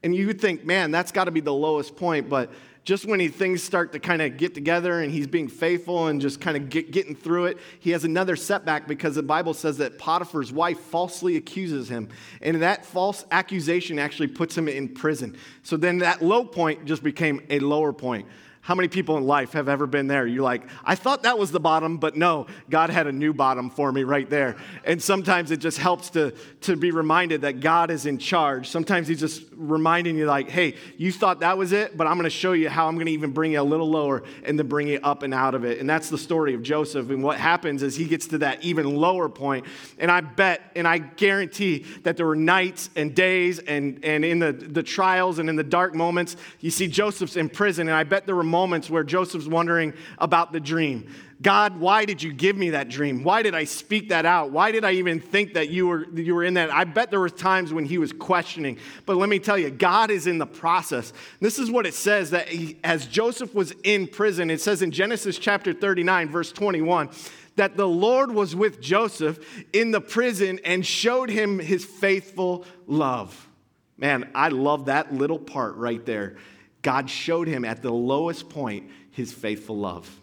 And 0.06 0.16
you 0.16 0.28
would 0.28 0.40
think, 0.40 0.64
man, 0.64 0.92
that's 0.92 1.12
got 1.12 1.24
to 1.24 1.32
be 1.32 1.40
the 1.40 1.52
lowest 1.52 1.96
point, 1.96 2.30
but 2.30 2.52
just 2.84 3.08
when 3.08 3.20
he, 3.20 3.28
things 3.28 3.64
start 3.64 3.92
to 3.94 4.00
kind 4.00 4.22
of 4.22 4.38
get 4.38 4.54
together 4.54 5.02
and 5.02 5.12
he's 5.12 5.26
being 5.26 5.48
faithful 5.48 6.06
and 6.06 6.22
just 6.22 6.40
kind 6.40 6.56
of 6.56 6.70
get, 6.70 6.92
getting 6.92 7.16
through 7.16 7.46
it, 7.46 7.58
he 7.80 7.90
has 7.90 8.04
another 8.04 8.36
setback 8.36 8.88
because 8.88 9.16
the 9.16 9.24
Bible 9.24 9.56
says 9.56 9.80
that 9.80 9.98
Potiphar's 9.98 10.54
wife 10.54 10.80
falsely 10.80 11.38
accuses 11.38 11.90
him. 11.90 12.10
And 12.44 12.62
that 12.62 12.86
false 12.86 13.26
accusation 13.32 13.98
actually 13.98 14.28
puts 14.28 14.56
him 14.56 14.68
in 14.68 14.90
prison. 14.90 15.36
So 15.64 15.76
then 15.76 15.98
that 15.98 16.22
low 16.22 16.46
point 16.46 16.86
just 16.86 17.02
became 17.02 17.42
a 17.50 17.58
lower 17.58 17.92
point. 17.92 18.28
How 18.66 18.74
many 18.74 18.88
people 18.88 19.16
in 19.18 19.28
life 19.28 19.54
have 19.54 19.70
ever 19.70 19.86
been 19.86 20.08
there? 20.08 20.26
You're 20.26 20.42
like, 20.42 20.64
I 20.84 20.96
thought 20.96 21.22
that 21.22 21.38
was 21.38 21.52
the 21.52 21.60
bottom, 21.60 21.98
but 21.98 22.16
no, 22.16 22.48
God 22.68 22.90
had 22.90 23.06
a 23.06 23.12
new 23.12 23.32
bottom 23.32 23.70
for 23.70 23.92
me 23.92 24.04
right 24.04 24.28
there. 24.28 24.56
And 24.84 25.00
sometimes 25.00 25.52
it 25.52 25.58
just 25.58 25.78
helps 25.78 26.10
to, 26.10 26.32
to 26.62 26.76
be 26.76 26.90
reminded 26.90 27.42
that 27.42 27.60
God 27.60 27.92
is 27.92 28.08
in 28.08 28.18
charge. 28.18 28.68
Sometimes 28.68 29.08
He's 29.08 29.20
just 29.20 29.44
reminding 29.56 30.18
you, 30.18 30.26
like, 30.26 30.50
hey, 30.50 30.74
you 30.98 31.12
thought 31.12 31.42
that 31.42 31.60
was 31.60 31.74
it, 31.74 31.96
but 31.96 32.08
I'm 32.08 32.16
going 32.16 32.24
to 32.24 32.30
show 32.32 32.54
you 32.54 32.68
how 32.68 32.88
I'm 32.88 32.96
going 32.96 33.06
to 33.06 33.12
even 33.12 33.34
bring 33.34 33.52
you 33.52 33.62
a 33.62 33.62
little 33.62 33.88
lower 33.88 34.24
and 34.44 34.58
then 34.58 34.66
bring 34.66 34.88
you 34.88 35.00
up 35.04 35.22
and 35.22 35.32
out 35.32 35.54
of 35.54 35.64
it. 35.64 35.80
And 35.80 35.88
that's 35.88 36.10
the 36.10 36.18
story 36.18 36.56
of 36.56 36.64
Joseph. 36.64 37.12
And 37.12 37.22
what 37.22 37.38
happens 37.38 37.84
is 37.84 37.96
he 37.96 38.06
gets 38.06 38.26
to 38.30 38.40
that 38.40 38.64
even 38.64 38.96
lower 38.96 39.30
point. 39.30 39.68
And 40.00 40.10
I 40.10 40.22
bet 40.22 40.72
and 40.76 40.88
I 40.88 40.98
guarantee 40.98 41.86
that 42.02 42.18
there 42.18 42.26
were 42.26 42.36
nights 42.36 42.90
and 42.96 43.14
days 43.14 43.60
and, 43.60 44.04
and 44.04 44.26
in 44.26 44.40
the, 44.40 44.54
the 44.54 44.82
trials 44.82 45.38
and 45.38 45.50
in 45.50 45.56
the 45.56 45.64
dark 45.64 45.94
moments, 45.94 46.36
you 46.62 46.72
see 46.72 46.88
Joseph's 46.88 47.36
in 47.36 47.48
prison, 47.48 47.90
and 47.90 47.96
I 47.96 48.06
bet 48.06 48.26
there 48.26 48.36
were 48.36 48.55
moments 48.56 48.90
where 48.90 49.04
Joseph's 49.04 49.48
wondering 49.48 49.94
about 50.18 50.54
the 50.54 50.62
dream. 50.62 51.14
God, 51.42 51.78
why 51.78 52.06
did 52.06 52.24
you 52.24 52.32
give 52.32 52.56
me 52.56 52.70
that 52.70 52.88
dream? 52.88 53.22
Why 53.24 53.42
did 53.42 53.54
I 53.54 53.66
speak 53.66 54.08
that 54.10 54.26
out? 54.26 54.52
Why 54.52 54.72
did 54.72 54.86
I 54.86 54.92
even 54.94 55.20
think 55.20 55.56
that 55.56 55.68
you 55.70 55.88
were, 55.88 56.08
you 56.14 56.34
were 56.34 56.46
in 56.46 56.54
that? 56.54 56.72
I 56.72 56.86
bet 56.86 57.12
there 57.12 57.20
were 57.20 57.30
times 57.30 57.74
when 57.74 57.84
he 57.84 57.98
was 57.98 58.14
questioning. 58.14 58.78
But 59.06 59.18
let 59.18 59.28
me 59.28 59.40
tell 59.40 59.58
you, 59.58 59.70
God 59.70 60.10
is 60.10 60.26
in 60.28 60.38
the 60.38 60.48
process. 60.48 61.12
This 61.42 61.60
is 61.60 61.70
what 61.70 61.86
it 61.86 61.94
says 61.94 62.30
that 62.30 62.48
he, 62.48 62.78
as 62.86 63.06
Joseph 63.06 63.54
was 63.54 63.74
in 63.84 64.08
prison, 64.08 64.50
it 64.50 64.62
says 64.62 64.82
in 64.82 64.92
Genesis 64.92 65.38
chapter 65.38 65.74
39, 65.74 66.30
verse 66.30 66.54
21, 66.54 67.10
that 67.58 67.76
the 67.76 67.88
Lord 67.88 68.32
was 68.32 68.56
with 68.56 68.80
Joseph 68.80 69.38
in 69.74 69.92
the 69.92 70.02
prison 70.02 70.62
and 70.64 70.86
showed 70.86 71.30
him 71.30 71.60
his 71.60 71.84
faithful 71.84 72.66
love. 72.88 73.50
Man, 73.98 74.30
I 74.34 74.50
love 74.50 74.86
that 74.86 75.14
little 75.14 75.40
part 75.40 75.76
right 75.76 76.06
there. 76.06 76.38
God 76.86 77.10
showed 77.10 77.48
him 77.48 77.66
at 77.66 77.82
the 77.82 77.92
lowest 77.92 78.48
point 78.48 78.92
his 79.10 79.34
faithful 79.34 79.76
love. 79.76 80.22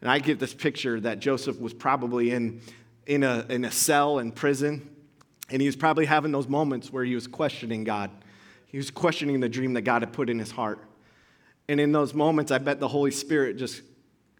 And 0.00 0.10
I 0.10 0.18
get 0.18 0.40
this 0.40 0.52
picture 0.52 0.98
that 0.98 1.20
Joseph 1.20 1.60
was 1.60 1.72
probably 1.72 2.32
in, 2.32 2.62
in, 3.06 3.22
a, 3.22 3.46
in 3.48 3.64
a 3.64 3.70
cell 3.70 4.18
in 4.18 4.32
prison, 4.32 4.90
and 5.50 5.62
he 5.62 5.68
was 5.68 5.76
probably 5.76 6.06
having 6.06 6.32
those 6.32 6.48
moments 6.48 6.92
where 6.92 7.04
he 7.04 7.14
was 7.14 7.28
questioning 7.28 7.84
God. 7.84 8.10
He 8.66 8.76
was 8.76 8.90
questioning 8.90 9.38
the 9.38 9.48
dream 9.48 9.74
that 9.74 9.82
God 9.82 10.02
had 10.02 10.12
put 10.12 10.28
in 10.28 10.40
his 10.40 10.50
heart. 10.50 10.80
And 11.68 11.78
in 11.78 11.92
those 11.92 12.12
moments, 12.12 12.50
I 12.50 12.58
bet 12.58 12.80
the 12.80 12.88
Holy 12.88 13.12
Spirit 13.12 13.56
just 13.56 13.80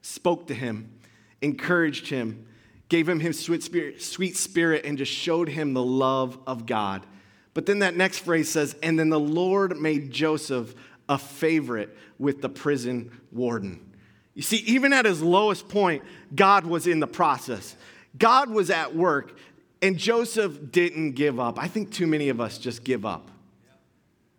spoke 0.03 0.49
to 0.49 0.55
him, 0.55 0.99
encouraged 1.41 2.09
him, 2.09 2.49
gave 2.89 3.09
him 3.09 3.21
his 3.21 3.39
sweet 3.39 3.63
spirit, 3.63 4.03
sweet 4.03 4.37
spirit, 4.37 4.85
and 4.85 4.99
just 4.99 5.13
showed 5.13 5.49
him 5.49 5.75
the 5.75 5.85
love 5.85 6.37
of 6.49 6.67
God. 6.67 7.07
But 7.55 7.67
then 7.67 7.81
that 7.81 7.97
next 7.97 8.19
phrase 8.19 8.49
says, 8.49 8.75
And 8.83 8.99
then 8.99 9.09
the 9.09 9.21
Lord 9.21 9.81
made 9.81 10.11
Joseph 10.11 10.75
a 11.11 11.19
favorite 11.19 11.95
with 12.19 12.41
the 12.41 12.49
prison 12.49 13.11
warden. 13.33 13.85
You 14.35 14.43
see, 14.43 14.59
even 14.59 14.93
at 14.93 15.05
his 15.05 15.21
lowest 15.21 15.69
point, 15.69 16.05
God 16.35 16.65
was 16.65 16.87
in 16.87 17.01
the 17.01 17.07
process. 17.09 17.77
God 18.17 18.49
was 18.49 18.71
at 18.71 18.95
work, 18.95 19.37
and 19.83 19.99
Joseph 19.99 20.71
didn't 20.71 21.13
give 21.13 21.41
up. 21.41 21.59
I 21.59 21.67
think 21.67 21.91
too 21.91 22.07
many 22.07 22.29
of 22.29 22.41
us 22.41 22.59
just 22.59 22.85
give 22.85 23.05
up. 23.05 23.29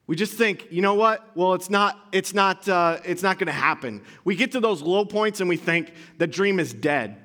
We 0.08 0.16
just 0.16 0.34
think, 0.34 0.68
you 0.72 0.82
know 0.82 0.96
what? 0.96 1.36
Well, 1.36 1.54
it's 1.54 1.70
not, 1.70 2.00
it's 2.12 2.34
not, 2.34 2.68
uh, 2.68 3.00
it's 3.06 3.22
not 3.22 3.38
going 3.38 3.48
to 3.48 3.54
happen. 3.54 4.02
We 4.24 4.36
get 4.36 4.54
to 4.54 4.60
those 4.60 4.82
low 4.82 5.06
points 5.06 5.40
and 5.40 5.50
we 5.50 5.58
think 5.58 5.94
the 6.18 6.28
dream 6.28 6.60
is 6.60 6.74
dead. 6.74 7.18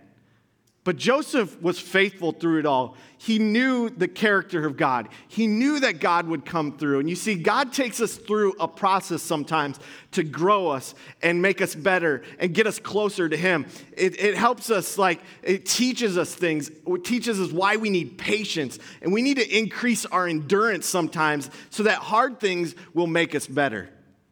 But 0.86 0.98
Joseph 0.98 1.60
was 1.60 1.80
faithful 1.80 2.30
through 2.30 2.60
it 2.60 2.64
all. 2.64 2.94
He 3.18 3.40
knew 3.40 3.90
the 3.90 4.06
character 4.06 4.64
of 4.64 4.76
God. 4.76 5.08
He 5.26 5.48
knew 5.48 5.80
that 5.80 5.98
God 5.98 6.28
would 6.28 6.44
come 6.44 6.78
through. 6.78 7.00
And 7.00 7.10
you 7.10 7.16
see, 7.16 7.34
God 7.34 7.72
takes 7.72 8.00
us 8.00 8.14
through 8.14 8.54
a 8.60 8.68
process 8.68 9.20
sometimes 9.20 9.80
to 10.12 10.22
grow 10.22 10.68
us 10.68 10.94
and 11.24 11.42
make 11.42 11.60
us 11.60 11.74
better 11.74 12.22
and 12.38 12.54
get 12.54 12.68
us 12.68 12.78
closer 12.78 13.28
to 13.28 13.36
Him. 13.36 13.66
It, 13.96 14.20
it 14.20 14.36
helps 14.36 14.70
us, 14.70 14.96
like, 14.96 15.20
it 15.42 15.66
teaches 15.66 16.16
us 16.16 16.32
things. 16.32 16.70
It 16.86 17.04
teaches 17.04 17.40
us 17.40 17.50
why 17.50 17.78
we 17.78 17.90
need 17.90 18.16
patience. 18.16 18.78
And 19.02 19.12
we 19.12 19.22
need 19.22 19.38
to 19.38 19.58
increase 19.58 20.06
our 20.06 20.28
endurance 20.28 20.86
sometimes 20.86 21.50
so 21.70 21.82
that 21.82 21.98
hard 21.98 22.38
things 22.38 22.76
will 22.94 23.08
make 23.08 23.34
us 23.34 23.48
better. 23.48 23.88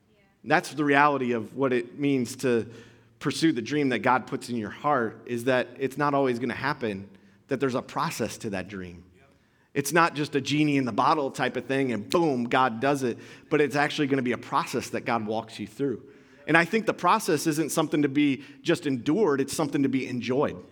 Yeah. 0.09 0.23
That's 0.45 0.73
the 0.73 0.85
reality 0.85 1.33
of 1.33 1.57
what 1.57 1.73
it 1.73 1.99
means 1.99 2.37
to 2.37 2.69
pursue 3.25 3.53
the 3.53 3.63
dream 3.63 3.89
that 3.89 4.01
God 4.01 4.27
puts 4.27 4.51
in 4.51 4.57
your 4.57 4.69
heart 4.69 5.23
is 5.25 5.45
that 5.45 5.69
it's 5.79 5.97
not 5.97 6.13
always 6.13 6.39
going 6.39 6.51
to 6.51 6.55
happen, 6.55 7.09
that 7.49 7.59
there's 7.59 7.75
a 7.75 7.81
process 7.81 8.37
to 8.37 8.51
that 8.51 8.69
dream. 8.69 9.03
It's 9.73 9.95
not 9.95 10.15
just 10.15 10.35
a 10.35 10.43
genie 10.43 10.77
in 10.77 10.85
the 10.85 10.93
bottle 10.93 11.31
type 11.31 11.57
of 11.57 11.65
thing 11.65 11.93
and 11.93 12.07
boom, 12.11 12.45
God 12.45 12.81
does 12.81 13.03
it, 13.03 13.17
but 13.49 13.63
it's 13.63 13.77
actually 13.77 14.09
going 14.09 14.19
to 14.19 14.23
be 14.23 14.33
a 14.33 14.39
process 14.39 14.91
that 14.91 15.07
God 15.07 15.27
walks 15.27 15.59
you 15.59 15.67
through. 15.67 16.03
And 16.47 16.55
I 16.55 16.67
think 16.67 16.85
the 16.85 16.93
process 16.93 17.47
isn't 17.47 17.73
something 17.73 18.03
to 18.03 18.11
be 18.11 18.45
just 18.61 18.87
endured, 18.87 19.41
it's 19.41 19.57
something 19.57 19.85
to 19.85 19.89
be 19.89 20.07
enjoyed 20.07 20.63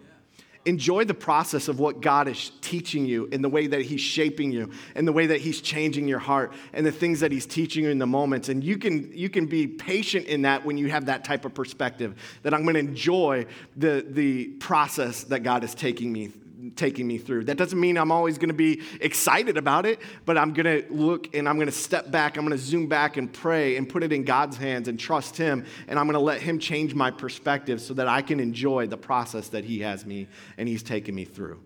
enjoy 0.64 1.04
the 1.04 1.14
process 1.14 1.68
of 1.68 1.78
what 1.78 2.00
God 2.00 2.28
is 2.28 2.52
teaching 2.60 3.04
you 3.04 3.26
in 3.26 3.42
the 3.42 3.48
way 3.48 3.66
that 3.66 3.82
He's 3.82 4.00
shaping 4.00 4.52
you, 4.52 4.70
and 4.94 5.06
the 5.06 5.12
way 5.12 5.26
that 5.26 5.40
He's 5.40 5.60
changing 5.60 6.08
your 6.08 6.18
heart, 6.18 6.52
and 6.72 6.84
the 6.86 6.92
things 6.92 7.20
that 7.20 7.32
He's 7.32 7.46
teaching 7.46 7.84
you 7.84 7.90
in 7.90 7.98
the 7.98 8.06
moments. 8.06 8.48
And 8.48 8.62
you 8.62 8.78
can, 8.78 9.10
you 9.12 9.28
can 9.28 9.46
be 9.46 9.66
patient 9.66 10.26
in 10.26 10.42
that 10.42 10.64
when 10.64 10.78
you 10.78 10.88
have 10.90 11.06
that 11.06 11.24
type 11.24 11.44
of 11.44 11.54
perspective 11.54 12.14
that 12.42 12.54
I'm 12.54 12.62
going 12.62 12.74
to 12.74 12.80
enjoy 12.80 13.46
the, 13.76 14.06
the 14.08 14.48
process 14.60 15.24
that 15.24 15.40
God 15.40 15.64
is 15.64 15.74
taking 15.74 16.12
me 16.12 16.30
taking 16.76 17.06
me 17.06 17.18
through. 17.18 17.44
That 17.44 17.56
doesn't 17.56 17.78
mean 17.78 17.96
I'm 17.96 18.12
always 18.12 18.38
going 18.38 18.48
to 18.48 18.54
be 18.54 18.82
excited 19.00 19.56
about 19.56 19.86
it, 19.86 20.00
but 20.24 20.38
I'm 20.38 20.52
going 20.52 20.82
to 20.82 20.92
look 20.92 21.34
and 21.34 21.48
I'm 21.48 21.56
going 21.56 21.66
to 21.66 21.72
step 21.72 22.10
back. 22.10 22.36
I'm 22.36 22.46
going 22.46 22.56
to 22.56 22.62
zoom 22.62 22.86
back 22.86 23.16
and 23.16 23.32
pray 23.32 23.76
and 23.76 23.88
put 23.88 24.02
it 24.02 24.12
in 24.12 24.24
God's 24.24 24.56
hands 24.56 24.88
and 24.88 24.98
trust 24.98 25.36
Him. 25.36 25.64
And 25.88 25.98
I'm 25.98 26.06
going 26.06 26.14
to 26.14 26.20
let 26.20 26.40
Him 26.40 26.58
change 26.58 26.94
my 26.94 27.10
perspective 27.10 27.80
so 27.80 27.94
that 27.94 28.08
I 28.08 28.22
can 28.22 28.40
enjoy 28.40 28.86
the 28.86 28.96
process 28.96 29.48
that 29.48 29.64
He 29.64 29.80
has 29.80 30.06
me 30.06 30.28
and 30.58 30.68
He's 30.68 30.82
taken 30.82 31.14
me 31.14 31.24
through. 31.24 31.60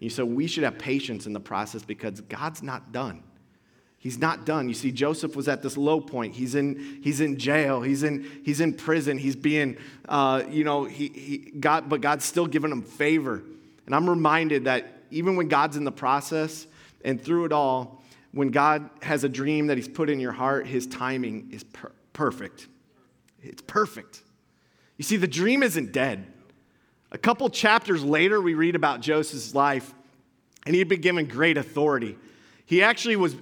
And 0.00 0.10
so 0.10 0.24
we 0.24 0.46
should 0.46 0.64
have 0.64 0.78
patience 0.78 1.26
in 1.26 1.32
the 1.32 1.40
process 1.40 1.84
because 1.84 2.20
God's 2.22 2.62
not 2.62 2.92
done. 2.92 3.22
He's 3.98 4.18
not 4.18 4.44
done. 4.44 4.66
You 4.66 4.74
see, 4.74 4.90
Joseph 4.90 5.36
was 5.36 5.46
at 5.46 5.62
this 5.62 5.76
low 5.76 6.00
point. 6.00 6.34
He's 6.34 6.56
in, 6.56 6.98
he's 7.04 7.20
in 7.20 7.38
jail. 7.38 7.82
He's 7.82 8.02
in, 8.02 8.28
he's 8.44 8.60
in 8.60 8.74
prison. 8.74 9.16
He's 9.16 9.36
being, 9.36 9.76
uh, 10.08 10.42
you 10.50 10.64
know, 10.64 10.82
he, 10.86 11.06
he 11.06 11.38
got, 11.60 11.88
but 11.88 12.00
God's 12.00 12.24
still 12.24 12.46
giving 12.48 12.72
him 12.72 12.82
favor. 12.82 13.44
And 13.86 13.94
I'm 13.94 14.08
reminded 14.08 14.64
that 14.64 15.02
even 15.10 15.36
when 15.36 15.48
God's 15.48 15.76
in 15.76 15.84
the 15.84 15.92
process 15.92 16.66
and 17.04 17.22
through 17.22 17.44
it 17.46 17.52
all, 17.52 18.02
when 18.32 18.48
God 18.48 18.88
has 19.02 19.24
a 19.24 19.28
dream 19.28 19.66
that 19.66 19.76
He's 19.76 19.88
put 19.88 20.08
in 20.08 20.20
your 20.20 20.32
heart, 20.32 20.66
His 20.66 20.86
timing 20.86 21.50
is 21.52 21.64
per- 21.64 21.92
perfect. 22.12 22.68
It's 23.42 23.62
perfect. 23.62 24.22
You 24.96 25.04
see, 25.04 25.16
the 25.16 25.26
dream 25.26 25.62
isn't 25.62 25.92
dead. 25.92 26.26
A 27.10 27.18
couple 27.18 27.50
chapters 27.50 28.02
later, 28.02 28.40
we 28.40 28.54
read 28.54 28.74
about 28.74 29.00
Joseph's 29.00 29.54
life, 29.54 29.92
and 30.64 30.74
he 30.74 30.78
had 30.78 30.88
been 30.88 31.00
given 31.00 31.26
great 31.26 31.58
authority. 31.58 32.16
He 32.64 32.82
actually 32.82 33.16
was 33.16 33.36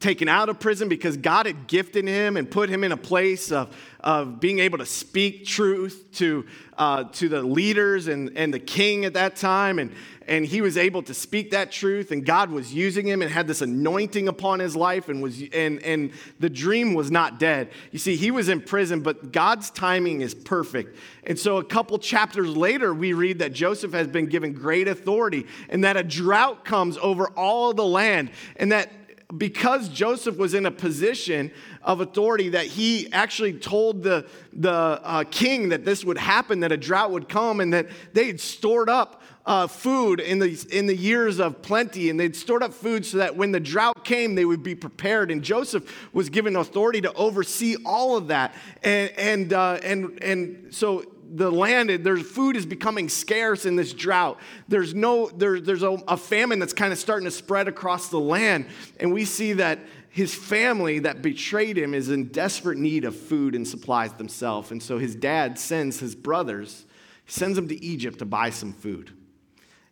taken 0.00 0.28
out 0.28 0.48
of 0.48 0.58
prison 0.58 0.88
because 0.88 1.18
God 1.18 1.44
had 1.44 1.66
gifted 1.66 2.08
him 2.08 2.38
and 2.38 2.50
put 2.50 2.70
him 2.70 2.82
in 2.84 2.90
a 2.90 2.96
place 2.96 3.52
of, 3.52 3.76
of 4.00 4.40
being 4.40 4.58
able 4.58 4.78
to 4.78 4.86
speak 4.86 5.44
truth 5.44 6.06
to, 6.14 6.46
uh, 6.78 7.04
to 7.04 7.28
the 7.28 7.42
leaders 7.42 8.08
and, 8.08 8.32
and 8.34 8.52
the 8.52 8.58
king 8.58 9.04
at 9.04 9.12
that 9.12 9.36
time. 9.36 9.78
And, 9.78 9.92
and 10.26 10.46
he 10.46 10.62
was 10.62 10.78
able 10.78 11.02
to 11.02 11.12
speak 11.12 11.50
that 11.50 11.72
truth, 11.72 12.12
and 12.12 12.24
God 12.24 12.50
was 12.50 12.72
using 12.72 13.06
him 13.06 13.20
and 13.20 13.30
had 13.30 13.48
this 13.48 13.62
anointing 13.62 14.28
upon 14.28 14.60
his 14.60 14.76
life, 14.76 15.08
and, 15.08 15.20
was, 15.20 15.42
and, 15.52 15.82
and 15.82 16.12
the 16.38 16.48
dream 16.48 16.94
was 16.94 17.10
not 17.10 17.40
dead. 17.40 17.70
You 17.90 17.98
see, 17.98 18.14
he 18.14 18.30
was 18.30 18.48
in 18.48 18.60
prison, 18.60 19.00
but 19.00 19.32
God's 19.32 19.70
timing 19.70 20.20
is 20.20 20.32
perfect. 20.34 20.96
And 21.24 21.36
so, 21.36 21.56
a 21.56 21.64
couple 21.64 21.98
chapters 21.98 22.56
later, 22.56 22.94
we 22.94 23.12
read 23.12 23.40
that 23.40 23.52
Joseph 23.52 23.92
has 23.92 24.06
been 24.06 24.26
given 24.26 24.52
great 24.52 24.86
authority, 24.86 25.48
and 25.68 25.82
that 25.82 25.96
a 25.96 26.04
drought 26.04 26.64
comes 26.64 26.96
over 26.98 27.26
all 27.30 27.74
the 27.74 27.84
land, 27.84 28.30
and 28.56 28.70
that 28.70 28.88
because 29.36 29.88
Joseph 29.88 30.36
was 30.36 30.54
in 30.54 30.66
a 30.66 30.70
position 30.70 31.50
of 31.82 32.00
authority 32.00 32.50
that 32.50 32.66
he 32.66 33.10
actually 33.12 33.52
told 33.52 34.02
the, 34.02 34.26
the 34.52 34.70
uh, 34.70 35.24
king 35.30 35.70
that 35.70 35.84
this 35.84 36.04
would 36.04 36.18
happen, 36.18 36.60
that 36.60 36.72
a 36.72 36.76
drought 36.76 37.10
would 37.10 37.28
come, 37.28 37.60
and 37.60 37.72
that 37.72 37.88
they 38.12 38.26
had 38.26 38.40
stored 38.40 38.88
up 38.88 39.22
uh, 39.46 39.66
food 39.66 40.20
in 40.20 40.38
the, 40.38 40.66
in 40.70 40.86
the 40.86 40.94
years 40.94 41.40
of 41.40 41.62
plenty, 41.62 42.10
and 42.10 42.20
they'd 42.20 42.36
stored 42.36 42.62
up 42.62 42.74
food 42.74 43.06
so 43.06 43.18
that 43.18 43.36
when 43.36 43.52
the 43.52 43.60
drought 43.60 44.04
came, 44.04 44.34
they 44.34 44.44
would 44.44 44.62
be 44.62 44.74
prepared. 44.74 45.30
And 45.30 45.42
Joseph 45.42 46.10
was 46.12 46.28
given 46.28 46.56
authority 46.56 47.00
to 47.00 47.12
oversee 47.14 47.76
all 47.84 48.16
of 48.16 48.28
that. 48.28 48.54
And, 48.82 49.10
and, 49.16 49.52
uh, 49.52 49.78
and, 49.82 50.22
and 50.22 50.74
so 50.74 51.04
the 51.32 51.50
land, 51.50 51.90
there's 51.90 52.22
food 52.22 52.56
is 52.56 52.66
becoming 52.66 53.08
scarce 53.08 53.64
in 53.66 53.76
this 53.76 53.92
drought. 53.92 54.38
There's 54.68 54.94
no, 54.94 55.28
there, 55.28 55.60
there's 55.60 55.82
a, 55.82 55.90
a 56.08 56.16
famine 56.16 56.58
that's 56.58 56.72
kind 56.72 56.92
of 56.92 56.98
starting 56.98 57.24
to 57.24 57.30
spread 57.30 57.68
across 57.68 58.08
the 58.08 58.20
land. 58.20 58.66
And 58.98 59.12
we 59.12 59.24
see 59.24 59.54
that 59.54 59.78
his 60.08 60.34
family 60.34 60.98
that 61.00 61.22
betrayed 61.22 61.78
him 61.78 61.94
is 61.94 62.10
in 62.10 62.26
desperate 62.26 62.78
need 62.78 63.04
of 63.04 63.14
food 63.16 63.54
and 63.54 63.66
supplies 63.66 64.12
themselves. 64.14 64.72
And 64.72 64.82
so 64.82 64.98
his 64.98 65.14
dad 65.14 65.58
sends 65.58 66.00
his 66.00 66.14
brothers, 66.16 66.84
sends 67.26 67.56
them 67.56 67.68
to 67.68 67.84
Egypt 67.84 68.18
to 68.18 68.24
buy 68.24 68.50
some 68.50 68.72
food. 68.72 69.12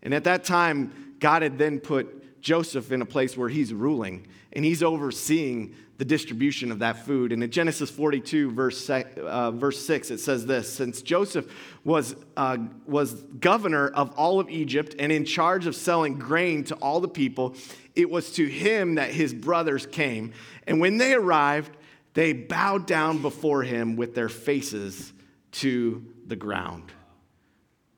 And 0.02 0.12
at 0.12 0.24
that 0.24 0.44
time, 0.44 1.14
God 1.20 1.42
had 1.42 1.56
then 1.58 1.78
put 1.78 2.17
Joseph 2.40 2.92
in 2.92 3.02
a 3.02 3.06
place 3.06 3.36
where 3.36 3.48
he's 3.48 3.72
ruling 3.72 4.26
and 4.52 4.64
he's 4.64 4.82
overseeing 4.82 5.74
the 5.98 6.04
distribution 6.04 6.70
of 6.70 6.78
that 6.78 7.04
food. 7.04 7.32
And 7.32 7.42
in 7.42 7.50
Genesis 7.50 7.90
42, 7.90 8.52
verse, 8.52 8.88
uh, 8.88 9.50
verse 9.50 9.84
6, 9.84 10.12
it 10.12 10.18
says 10.18 10.46
this 10.46 10.72
Since 10.72 11.02
Joseph 11.02 11.52
was, 11.84 12.14
uh, 12.36 12.58
was 12.86 13.14
governor 13.40 13.88
of 13.88 14.12
all 14.16 14.40
of 14.40 14.48
Egypt 14.48 14.94
and 14.98 15.10
in 15.12 15.24
charge 15.24 15.66
of 15.66 15.74
selling 15.74 16.18
grain 16.18 16.64
to 16.64 16.74
all 16.76 17.00
the 17.00 17.08
people, 17.08 17.54
it 17.94 18.08
was 18.08 18.32
to 18.32 18.46
him 18.46 18.94
that 18.94 19.10
his 19.10 19.34
brothers 19.34 19.86
came. 19.86 20.32
And 20.66 20.80
when 20.80 20.98
they 20.98 21.14
arrived, 21.14 21.76
they 22.14 22.32
bowed 22.32 22.86
down 22.86 23.20
before 23.20 23.64
him 23.64 23.96
with 23.96 24.14
their 24.14 24.28
faces 24.28 25.12
to 25.50 26.04
the 26.26 26.36
ground. 26.36 26.92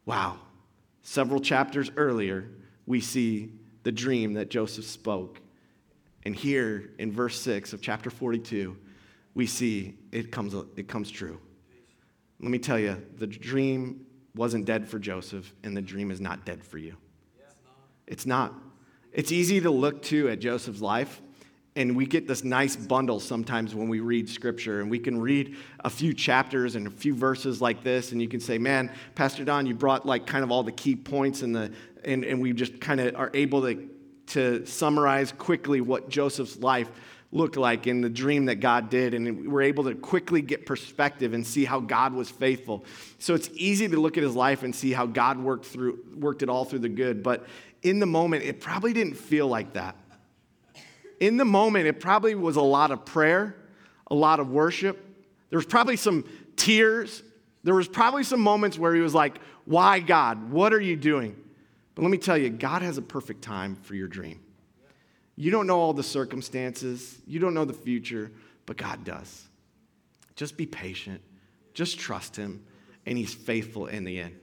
Wow. 0.07 0.39
Several 1.03 1.41
chapters 1.41 1.91
earlier, 1.97 2.49
we 2.87 3.01
see 3.01 3.53
the 3.83 3.93
dream 3.93 4.35
that 4.35 4.51
Joseph 4.51 4.85
spoke 4.85 5.41
and 6.25 6.37
here 6.37 6.91
in 6.99 7.13
verse 7.13 7.41
6 7.41 7.73
of 7.73 7.81
chapter 7.81 8.11
42, 8.11 8.77
we 9.35 9.47
see 9.47 9.95
it 10.13 10.31
comes, 10.31 10.55
it 10.77 10.89
comes 10.89 11.11
true. 11.11 11.41
Let 12.41 12.51
me 12.51 12.59
tell 12.59 12.79
you, 12.79 13.03
the 13.17 13.27
dream 13.27 14.07
wasn't 14.35 14.65
dead 14.65 14.89
for 14.89 14.99
Joseph, 14.99 15.53
and 15.65 15.77
the 15.77 15.83
dream 15.83 16.11
is 16.11 16.21
not 16.21 16.45
dead 16.45 16.63
for 16.63 16.79
you. 16.79 16.97
It's 18.07 18.27
not. 18.27 18.55
It's 19.13 19.33
easy 19.33 19.61
to 19.61 19.71
look 19.71 20.03
to 20.05 20.29
at 20.29 20.41
Joseph's 20.41 20.81
life, 20.81 21.21
and 21.81 21.97
we 21.97 22.05
get 22.05 22.29
this 22.29 22.45
nice 22.45 22.77
bundle 22.77 23.21
sometimes 23.21 23.75
when 23.75 23.89
we 23.89 24.01
read 24.01 24.29
scripture, 24.29 24.81
and 24.81 24.91
we 24.91 24.99
can 24.99 25.19
read 25.19 25.57
a 25.81 25.89
few 25.89 26.13
chapters 26.13 26.75
and 26.75 26.87
a 26.87 26.91
few 26.91 27.15
verses 27.15 27.63
like 27.63 27.83
this, 27.83 28.13
and 28.13 28.21
you 28.21 28.29
can 28.29 28.41
say, 28.41 28.59
Man, 28.59 28.93
Pastor 29.15 29.45
Don, 29.45 29.65
you 29.65 29.75
brought 29.75 30.05
like 30.05 30.27
kind 30.27 30.45
of 30.45 30.51
all 30.51 30.63
the 30.63 30.73
key 30.73 30.95
points, 30.95 31.41
and, 31.41 31.57
the, 31.57 31.73
and, 32.05 32.25
and 32.25 32.41
we 32.41 32.53
just 32.53 32.81
kind 32.81 33.01
of 33.01 33.17
are 33.17 33.31
able 33.33 33.63
to 33.63 33.89
to 34.27 34.65
summarize 34.65 35.33
quickly 35.33 35.81
what 35.81 36.09
Joseph's 36.09 36.57
life 36.59 36.89
looked 37.33 37.57
like 37.57 37.89
in 37.89 38.01
the 38.01 38.09
dream 38.09 38.45
that 38.45 38.57
God 38.57 38.89
did. 38.89 39.13
And 39.13 39.51
we're 39.51 39.63
able 39.63 39.85
to 39.85 39.95
quickly 39.95 40.41
get 40.41 40.67
perspective 40.67 41.33
and 41.33 41.45
see 41.45 41.65
how 41.65 41.81
God 41.81 42.13
was 42.13 42.31
faithful. 42.31 42.85
So 43.19 43.35
it's 43.35 43.51
easy 43.55 43.89
to 43.89 44.01
look 44.01 44.17
at 44.17 44.23
his 44.23 44.37
life 44.37 44.63
and 44.63 44.73
see 44.73 44.93
how 44.93 45.07
God 45.07 45.39
worked 45.39 45.67
through 45.67 45.99
worked 46.17 46.43
it 46.43 46.49
all 46.49 46.65
through 46.65 46.81
the 46.81 46.89
good. 46.89 47.25
But 47.25 47.47
in 47.83 47.99
the 47.99 48.07
moment, 48.07 48.45
it 48.45 48.61
probably 48.61 48.93
didn't 48.93 49.15
feel 49.15 49.49
like 49.49 49.73
that. 49.73 49.97
In 51.21 51.37
the 51.37 51.45
moment, 51.45 51.87
it 51.87 52.01
probably 52.01 52.35
was 52.35 52.57
a 52.57 52.63
lot 52.63 52.91
of 52.91 53.05
prayer, 53.05 53.55
a 54.11 54.15
lot 54.15 54.41
of 54.41 54.51
worship. 54.51 54.99
There 55.51 55.59
was 55.59 55.67
probably 55.67 55.97
some 55.97 56.25
tears. 56.57 57.23
There 57.63 57.75
was 57.75 57.87
probably 57.87 58.25
some 58.25 58.41
moments 58.41 58.79
where 58.79 58.95
he 58.95 59.03
was 59.03 59.15
like, 59.15 59.39
Why, 59.67 60.01
God? 60.01 60.51
What 60.51 60.73
are 60.73 60.81
you 60.81 60.97
doing? 60.97 61.37
But 61.95 62.03
let 62.03 62.11
me 62.11 62.19
tell 62.19 62.39
you, 62.39 62.49
God 62.49 62.83
has 62.83 62.97
a 62.97 63.03
perfect 63.03 63.43
time 63.43 63.77
for 63.77 63.95
your 63.95 64.09
dream. 64.09 64.41
You 65.37 65.51
don't 65.51 65.67
know 65.67 65.79
all 65.79 65.93
the 65.93 66.03
circumstances, 66.03 67.19
you 67.27 67.39
don't 67.39 67.55
know 67.55 67.65
the 67.65 67.73
future, 67.73 68.31
but 68.67 68.77
God 68.77 69.05
does. 69.05 69.49
Just 70.37 70.57
be 70.57 70.67
patient, 70.67 71.21
just 71.75 71.99
trust 71.99 72.37
Him, 72.37 72.65
and 73.07 73.19
He's 73.19 73.35
faithful 73.35 73.87
in 73.87 74.05
the 74.05 74.19
end. 74.19 74.39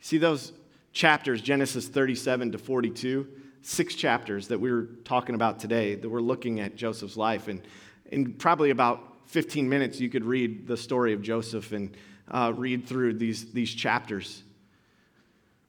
See 0.00 0.18
those 0.18 0.52
chapters, 0.92 1.40
Genesis 1.40 1.88
37 1.88 2.52
to 2.52 2.58
42, 2.58 3.26
six 3.62 3.94
chapters 3.94 4.48
that 4.48 4.60
we 4.60 4.70
were 4.70 4.88
talking 5.04 5.34
about 5.34 5.60
today, 5.60 5.94
that 5.94 6.08
we're 6.08 6.20
looking 6.20 6.60
at 6.60 6.76
Joseph's 6.76 7.16
life. 7.16 7.48
And 7.48 7.62
in 8.10 8.34
probably 8.34 8.70
about 8.70 9.00
15 9.26 9.68
minutes, 9.68 10.00
you 10.00 10.10
could 10.10 10.24
read 10.24 10.66
the 10.66 10.76
story 10.76 11.12
of 11.12 11.22
Joseph 11.22 11.72
and 11.72 11.96
uh, 12.30 12.52
read 12.54 12.86
through 12.86 13.14
these, 13.14 13.52
these 13.52 13.72
chapters. 13.72 14.42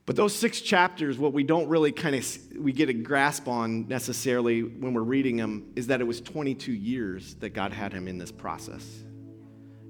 But 0.06 0.18
those 0.18 0.36
six 0.36 0.60
chapters, 0.60 1.18
what 1.18 1.32
we 1.32 1.44
don't 1.44 1.70
really 1.70 1.94
kind 1.94 2.16
of 2.16 2.38
we 2.60 2.74
get 2.74 2.90
a 2.90 2.94
grasp 2.94 3.48
on 3.48 3.88
necessarily 3.88 4.62
when 4.62 4.94
we're 4.94 5.02
reading 5.02 5.38
them 5.38 5.72
is 5.78 5.88
that 5.88 6.02
it 6.02 6.04
was 6.04 6.20
22 6.20 6.74
years 6.74 7.36
that 7.36 7.52
God 7.52 7.72
had 7.72 7.94
him 7.94 8.10
in 8.10 8.18
this 8.18 8.32
process. 8.32 8.86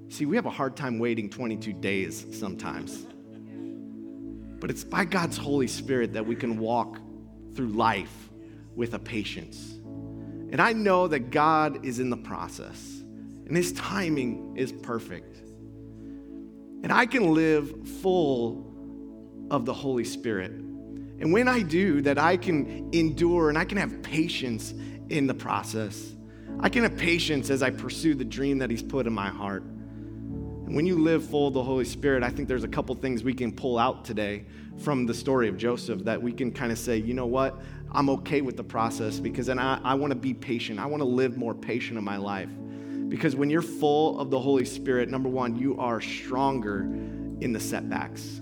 See, 0.08 0.26
we 0.26 0.36
have 0.36 0.46
a 0.46 0.50
hard 0.50 0.76
time 0.76 1.00
waiting 1.00 1.28
22 1.28 1.72
days 1.72 2.26
sometimes. 2.38 3.06
But 4.60 4.70
it's 4.70 4.84
by 4.84 5.04
God's 5.04 5.36
Holy 5.36 5.66
Spirit 5.66 6.12
that 6.12 6.24
we 6.24 6.36
can 6.36 6.58
walk 6.58 7.00
through 7.54 7.68
life 7.68 8.30
with 8.74 8.94
a 8.94 8.98
patience. 8.98 9.72
And 10.50 10.60
I 10.60 10.72
know 10.72 11.08
that 11.08 11.30
God 11.30 11.84
is 11.84 11.98
in 11.98 12.10
the 12.10 12.16
process, 12.16 13.02
and 13.46 13.56
His 13.56 13.72
timing 13.72 14.56
is 14.56 14.72
perfect. 14.72 15.38
And 16.82 16.92
I 16.92 17.06
can 17.06 17.34
live 17.34 17.88
full 18.02 18.72
of 19.50 19.64
the 19.64 19.74
Holy 19.74 20.04
Spirit. 20.04 20.50
And 20.50 21.32
when 21.32 21.48
I 21.48 21.62
do, 21.62 22.02
that 22.02 22.18
I 22.18 22.36
can 22.36 22.90
endure 22.92 23.48
and 23.48 23.56
I 23.56 23.64
can 23.64 23.78
have 23.78 24.02
patience 24.02 24.74
in 25.08 25.26
the 25.26 25.34
process. 25.34 26.12
I 26.60 26.68
can 26.68 26.82
have 26.82 26.96
patience 26.96 27.50
as 27.50 27.62
I 27.62 27.70
pursue 27.70 28.14
the 28.14 28.24
dream 28.24 28.58
that 28.58 28.70
He's 28.70 28.82
put 28.82 29.06
in 29.06 29.12
my 29.12 29.28
heart. 29.28 29.64
And 30.66 30.74
when 30.74 30.86
you 30.86 30.98
live 30.98 31.24
full 31.28 31.48
of 31.48 31.54
the 31.54 31.62
Holy 31.62 31.84
Spirit, 31.84 32.22
I 32.22 32.30
think 32.30 32.48
there's 32.48 32.64
a 32.64 32.68
couple 32.68 32.94
things 32.94 33.22
we 33.22 33.34
can 33.34 33.52
pull 33.52 33.78
out 33.78 34.04
today 34.04 34.46
from 34.78 35.04
the 35.04 35.12
story 35.12 35.48
of 35.48 35.58
Joseph 35.58 36.04
that 36.04 36.20
we 36.20 36.32
can 36.32 36.50
kind 36.50 36.72
of 36.72 36.78
say, 36.78 36.96
you 36.96 37.12
know 37.12 37.26
what? 37.26 37.60
I'm 37.92 38.08
okay 38.10 38.40
with 38.40 38.56
the 38.56 38.64
process 38.64 39.20
because 39.20 39.46
then 39.46 39.58
I, 39.58 39.78
I 39.84 39.94
want 39.94 40.10
to 40.12 40.18
be 40.18 40.32
patient. 40.32 40.80
I 40.80 40.86
want 40.86 41.02
to 41.02 41.08
live 41.08 41.36
more 41.36 41.54
patient 41.54 41.98
in 41.98 42.04
my 42.04 42.16
life. 42.16 42.48
Because 43.08 43.36
when 43.36 43.50
you're 43.50 43.62
full 43.62 44.18
of 44.18 44.30
the 44.30 44.40
Holy 44.40 44.64
Spirit, 44.64 45.10
number 45.10 45.28
one, 45.28 45.54
you 45.54 45.78
are 45.78 46.00
stronger 46.00 46.80
in 47.40 47.52
the 47.52 47.60
setbacks. 47.60 48.40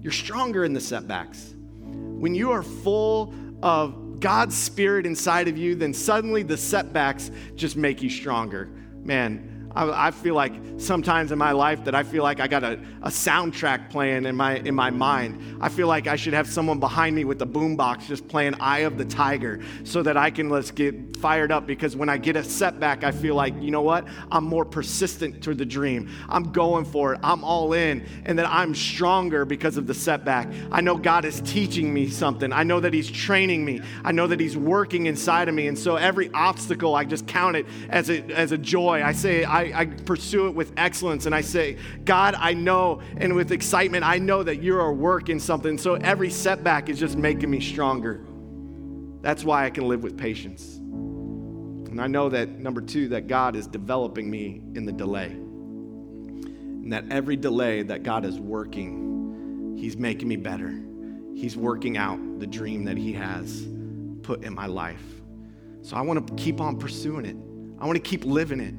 You're 0.00 0.12
stronger 0.12 0.64
in 0.64 0.74
the 0.74 0.80
setbacks. 0.80 1.54
when 1.82 2.34
you 2.34 2.50
are 2.50 2.62
full 2.62 3.32
of 3.62 4.20
God's 4.20 4.56
Spirit 4.56 5.06
inside 5.06 5.48
of 5.48 5.56
you, 5.56 5.74
then 5.74 5.94
suddenly 5.94 6.42
the 6.42 6.56
setbacks 6.56 7.30
just 7.54 7.76
make 7.76 8.02
you 8.02 8.10
stronger. 8.10 8.66
Man, 9.02 9.57
I, 9.78 10.08
I, 10.08 10.10
feel 10.10 10.34
like 10.34 10.52
sometimes 10.78 11.30
in 11.30 11.38
my 11.38 11.52
life 11.52 11.84
that 11.84 11.94
I 11.94 12.02
feel 12.02 12.24
like 12.24 12.40
I 12.40 12.48
got 12.48 12.64
a, 12.64 12.80
a 13.02 13.10
soundtrack 13.10 13.90
playing 13.90 14.26
in 14.26 14.34
my 14.34 14.56
in 14.56 14.74
my 14.74 14.90
mind. 14.90 15.58
I 15.60 15.68
feel 15.68 15.86
like 15.86 16.08
I 16.08 16.16
should 16.16 16.32
have 16.32 16.48
someone 16.48 16.80
behind 16.80 17.14
me 17.14 17.24
with 17.24 17.40
a 17.42 17.46
boombox 17.46 18.06
just 18.06 18.26
playing 18.26 18.54
"Eye 18.58 18.80
of 18.80 18.98
the 18.98 19.04
Tiger" 19.04 19.60
so 19.84 20.02
that 20.02 20.16
I 20.16 20.30
can 20.30 20.50
let's 20.50 20.72
get 20.72 21.16
fired 21.18 21.52
up. 21.52 21.66
Because 21.66 21.94
when 21.94 22.08
I 22.08 22.18
get 22.18 22.34
a 22.34 22.42
setback, 22.42 23.04
I 23.04 23.12
feel 23.12 23.36
like 23.36 23.54
you 23.60 23.70
know 23.70 23.82
what? 23.82 24.08
I'm 24.32 24.44
more 24.44 24.64
persistent 24.64 25.44
to 25.44 25.54
the 25.54 25.64
dream. 25.64 26.10
I'm 26.28 26.50
going 26.50 26.84
for 26.84 27.14
it. 27.14 27.20
I'm 27.22 27.44
all 27.44 27.72
in, 27.72 28.04
and 28.24 28.36
that 28.40 28.48
I'm 28.48 28.74
stronger 28.74 29.44
because 29.44 29.76
of 29.76 29.86
the 29.86 29.94
setback. 29.94 30.48
I 30.72 30.80
know 30.80 30.96
God 30.96 31.24
is 31.24 31.40
teaching 31.42 31.94
me 31.94 32.08
something. 32.08 32.52
I 32.52 32.64
know 32.64 32.80
that 32.80 32.92
He's 32.92 33.08
training 33.08 33.64
me. 33.64 33.80
I 34.02 34.10
know 34.10 34.26
that 34.26 34.40
He's 34.40 34.56
working 34.56 35.06
inside 35.06 35.48
of 35.48 35.54
me, 35.54 35.68
and 35.68 35.78
so 35.78 35.94
every 35.94 36.30
obstacle 36.34 36.96
I 36.96 37.04
just 37.04 37.28
count 37.28 37.54
it 37.54 37.66
as 37.88 38.10
a 38.10 38.24
as 38.32 38.50
a 38.50 38.58
joy. 38.58 39.04
I 39.04 39.12
say 39.12 39.44
I 39.44 39.67
I, 39.74 39.86
pursue 39.86 40.46
it 40.48 40.54
with 40.54 40.72
excellence 40.76 41.26
and 41.26 41.34
I 41.34 41.40
say, 41.40 41.78
God, 42.04 42.34
I 42.38 42.54
know, 42.54 43.00
and 43.16 43.34
with 43.34 43.52
excitement, 43.52 44.04
I 44.04 44.18
know 44.18 44.42
that 44.42 44.62
you 44.62 44.78
are 44.78 44.92
working 44.92 45.38
something. 45.38 45.78
So 45.78 45.94
every 45.94 46.30
setback 46.30 46.88
is 46.88 46.98
just 46.98 47.16
making 47.16 47.50
me 47.50 47.60
stronger. 47.60 48.24
That's 49.20 49.44
why 49.44 49.66
I 49.66 49.70
can 49.70 49.88
live 49.88 50.02
with 50.02 50.16
patience. 50.16 50.76
And 50.76 52.00
I 52.00 52.06
know 52.06 52.28
that, 52.28 52.48
number 52.48 52.80
two, 52.80 53.08
that 53.08 53.26
God 53.26 53.56
is 53.56 53.66
developing 53.66 54.30
me 54.30 54.62
in 54.74 54.84
the 54.84 54.92
delay. 54.92 55.32
And 55.32 56.92
that 56.92 57.04
every 57.10 57.36
delay 57.36 57.82
that 57.82 58.02
God 58.02 58.24
is 58.24 58.38
working, 58.38 59.76
He's 59.76 59.96
making 59.96 60.28
me 60.28 60.36
better. 60.36 60.80
He's 61.34 61.56
working 61.56 61.96
out 61.96 62.18
the 62.38 62.46
dream 62.46 62.84
that 62.84 62.96
He 62.96 63.12
has 63.14 63.66
put 64.22 64.44
in 64.44 64.54
my 64.54 64.66
life. 64.66 65.02
So 65.82 65.96
I 65.96 66.02
want 66.02 66.26
to 66.26 66.34
keep 66.34 66.60
on 66.60 66.78
pursuing 66.78 67.24
it. 67.24 67.36
I 67.80 67.86
want 67.86 67.96
to 67.96 68.02
keep 68.02 68.24
living 68.24 68.60
it. 68.60 68.74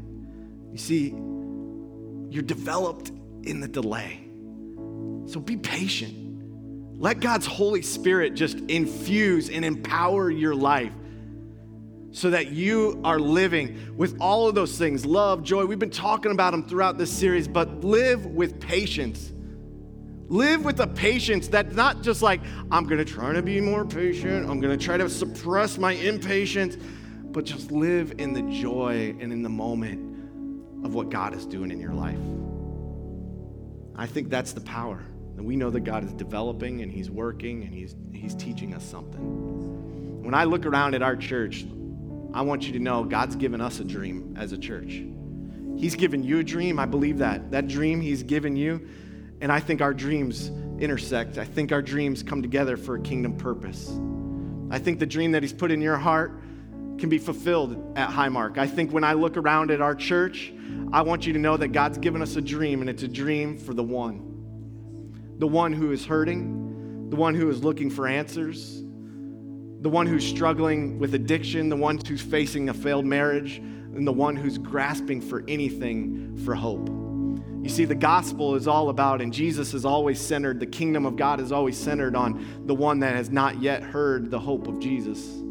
You 0.72 0.78
see, 0.78 1.10
you're 2.30 2.44
developed 2.44 3.12
in 3.44 3.60
the 3.60 3.68
delay. 3.68 4.22
So 5.26 5.40
be 5.40 5.58
patient. 5.58 7.00
Let 7.00 7.20
God's 7.22 7.46
Holy 7.46 7.82
Spirit 7.82 8.34
just 8.34 8.60
infuse 8.62 9.50
and 9.50 9.64
empower 9.64 10.30
your 10.30 10.54
life 10.54 10.92
so 12.12 12.32
that 12.32 12.48
you 12.48 13.00
are 13.04 13.20
living 13.20 13.96
with 13.96 14.20
all 14.20 14.48
of 14.48 14.56
those 14.56 14.78
things 14.78 15.06
love, 15.06 15.44
joy. 15.44 15.66
We've 15.66 15.80
been 15.80 15.90
talking 15.90 16.32
about 16.32 16.52
them 16.52 16.68
throughout 16.68 16.98
this 16.98 17.12
series, 17.12 17.48
but 17.48 17.84
live 17.84 18.26
with 18.26 18.60
patience. 18.60 19.32
Live 20.28 20.66
with 20.66 20.80
a 20.80 20.88
patience 20.88 21.48
that's 21.48 21.74
not 21.74 22.02
just 22.02 22.22
like, 22.22 22.42
I'm 22.70 22.88
to 22.90 23.06
try 23.06 23.34
to 23.34 23.42
be 23.42 23.62
more 23.62 23.86
patient, 23.86 24.50
I'm 24.50 24.62
to 24.62 24.78
try 24.78 24.98
to 24.98 25.10
suppress 25.10 25.78
my 25.78 25.94
impatience, 25.94 26.76
but 27.32 27.46
just 27.46 27.72
live 27.72 28.14
in 28.20 28.34
the 28.34 28.42
joy 28.52 29.16
and 29.20 29.32
in 29.32 29.42
the 29.42 29.50
moment 29.50 30.09
of 30.84 30.94
what 30.94 31.10
God 31.10 31.34
is 31.34 31.46
doing 31.46 31.72
in 31.72 31.80
your 31.80 31.94
life. 31.94 32.20
I 33.96 34.08
think 34.08 34.30
that's 34.30 34.54
the 34.54 34.62
power. 34.62 35.04
And 35.38 35.46
we 35.46 35.56
know 35.56 35.70
that 35.70 35.82
God 35.82 36.04
is 36.04 36.14
developing 36.14 36.82
and 36.82 36.92
He's 36.92 37.10
working 37.10 37.64
and 37.64 37.74
He's, 37.74 37.96
he's 38.14 38.36
teaching 38.36 38.74
us 38.74 38.84
something. 38.84 40.24
When 40.24 40.34
I 40.34 40.44
look 40.46 40.66
around 40.66 40.96
at 40.96 41.02
our 41.02 41.16
church, 41.16 41.66
I 42.34 42.42
want 42.42 42.68
you 42.68 42.74
to 42.74 42.80
know 42.80 43.04
God's 43.04 43.36
given 43.36 43.62
us 43.62 43.80
a 43.80 43.84
dream 43.84 44.36
as 44.38 44.52
a 44.52 44.58
church. 44.58 45.02
He's 45.78 45.96
given 45.96 46.24
you 46.24 46.40
a 46.40 46.44
dream. 46.44 46.78
I 46.78 46.86
believe 46.86 47.20
that. 47.20 47.52
That 47.52 47.68
dream 47.68 48.02
He's 48.02 48.24
given 48.24 48.56
you. 48.56 48.88
And 49.42 49.52
I 49.52 49.60
think 49.60 49.82
our 49.82 49.94
dreams 49.94 50.50
intersect. 50.80 51.38
I 51.38 51.46
think 51.46 51.72
our 51.72 51.82
dreams 51.82 52.22
come 52.22 52.42
together 52.42 52.78
for 52.78 52.96
a 52.96 53.02
kingdom 53.02 53.38
purpose. 53.38 53.90
I 54.70 54.78
think 54.80 55.00
the 55.00 55.06
dream 55.06 55.32
that 55.32 55.42
He's 55.42 55.54
put 55.54 55.72
in 55.72 55.82
your 55.82 55.98
heart 55.98 56.34
can 57.00 57.10
be 57.10 57.18
fulfilled 57.18 57.98
at 57.98 58.10
Highmark. 58.10 58.58
I 58.58 58.68
think 58.68 58.92
when 58.92 59.04
I 59.04 59.14
look 59.14 59.38
around 59.38 59.72
at 59.72 59.82
our 59.82 59.96
church, 59.96 60.54
I 60.92 61.02
want 61.02 61.26
you 61.26 61.34
to 61.34 61.40
know 61.40 61.58
that 61.58 61.70
God's 61.70 61.98
given 61.98 62.22
us 62.22 62.36
a 62.36 62.42
dream, 62.42 62.82
and 62.82 62.90
it's 62.90 63.04
a 63.04 63.08
dream 63.08 63.58
for 63.58 63.74
the 63.74 63.84
one. 63.84 65.36
The 65.40 65.48
one 65.48 65.74
who 65.74 65.92
is 65.92 66.06
hurting, 66.06 67.10
the 67.10 67.16
one 67.16 67.36
who 67.36 67.50
is 67.50 67.64
looking 67.64 67.90
for 67.90 68.08
answers, 68.08 68.82
the 69.82 69.90
one 69.90 70.06
who's 70.06 70.28
struggling 70.28 71.00
with 71.00 71.16
addiction, 71.16 71.70
the 71.70 71.76
one 71.76 71.98
who's 72.06 72.22
facing 72.22 72.70
a 72.70 72.74
failed 72.74 73.06
marriage, 73.06 73.58
and 73.58 74.06
the 74.06 74.14
one 74.14 74.36
who's 74.36 74.58
grasping 74.58 75.22
for 75.22 75.44
anything 75.48 76.38
for 76.44 76.56
hope. 76.56 76.90
You 77.62 77.70
see, 77.70 77.86
the 77.86 77.96
gospel 77.96 78.56
is 78.56 78.68
all 78.68 78.90
about, 78.90 79.22
and 79.22 79.34
Jesus 79.34 79.74
is 79.74 79.86
always 79.86 80.20
centered, 80.20 80.60
the 80.60 80.66
kingdom 80.66 81.06
of 81.06 81.16
God 81.16 81.40
is 81.40 81.52
always 81.52 81.78
centered 81.78 82.16
on 82.16 82.64
the 82.66 82.76
one 82.76 83.00
that 83.00 83.16
has 83.16 83.30
not 83.30 83.62
yet 83.62 83.84
heard 83.84 84.32
the 84.32 84.40
hope 84.40 84.68
of 84.68 84.80
Jesus. 84.80 85.42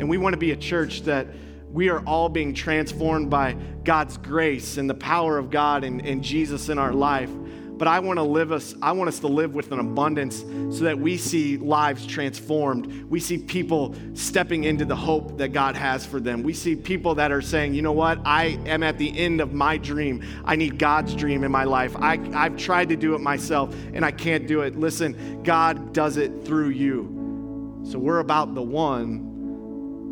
And 0.00 0.08
we 0.08 0.16
want 0.16 0.32
to 0.32 0.38
be 0.38 0.52
a 0.52 0.56
church 0.56 1.02
that 1.02 1.26
we 1.70 1.90
are 1.90 2.00
all 2.06 2.30
being 2.30 2.54
transformed 2.54 3.28
by 3.28 3.52
God's 3.84 4.16
grace 4.16 4.78
and 4.78 4.88
the 4.88 4.94
power 4.94 5.36
of 5.36 5.50
God 5.50 5.84
and, 5.84 6.04
and 6.04 6.24
Jesus 6.24 6.70
in 6.70 6.78
our 6.78 6.94
life. 6.94 7.30
But 7.76 7.86
I 7.86 8.00
want 8.00 8.18
to 8.18 8.22
live 8.22 8.50
us, 8.50 8.74
I 8.80 8.92
want 8.92 9.08
us 9.08 9.18
to 9.20 9.26
live 9.26 9.54
with 9.54 9.72
an 9.72 9.78
abundance 9.78 10.40
so 10.76 10.84
that 10.84 10.98
we 10.98 11.18
see 11.18 11.58
lives 11.58 12.06
transformed. 12.06 13.10
We 13.10 13.20
see 13.20 13.36
people 13.36 13.94
stepping 14.14 14.64
into 14.64 14.86
the 14.86 14.96
hope 14.96 15.36
that 15.36 15.48
God 15.48 15.76
has 15.76 16.06
for 16.06 16.18
them. 16.18 16.42
We 16.42 16.54
see 16.54 16.76
people 16.76 17.14
that 17.16 17.30
are 17.30 17.42
saying, 17.42 17.74
you 17.74 17.82
know 17.82 17.92
what, 17.92 18.20
I 18.24 18.58
am 18.64 18.82
at 18.82 18.96
the 18.96 19.18
end 19.18 19.42
of 19.42 19.52
my 19.52 19.76
dream. 19.76 20.24
I 20.46 20.56
need 20.56 20.78
God's 20.78 21.14
dream 21.14 21.44
in 21.44 21.52
my 21.52 21.64
life. 21.64 21.94
I, 21.96 22.18
I've 22.34 22.56
tried 22.56 22.88
to 22.88 22.96
do 22.96 23.14
it 23.14 23.20
myself 23.20 23.74
and 23.92 24.02
I 24.02 24.12
can't 24.12 24.46
do 24.46 24.62
it. 24.62 24.76
Listen, 24.76 25.42
God 25.42 25.92
does 25.92 26.16
it 26.16 26.44
through 26.46 26.70
you. 26.70 27.82
So 27.84 27.98
we're 27.98 28.20
about 28.20 28.54
the 28.54 28.62
one 28.62 29.29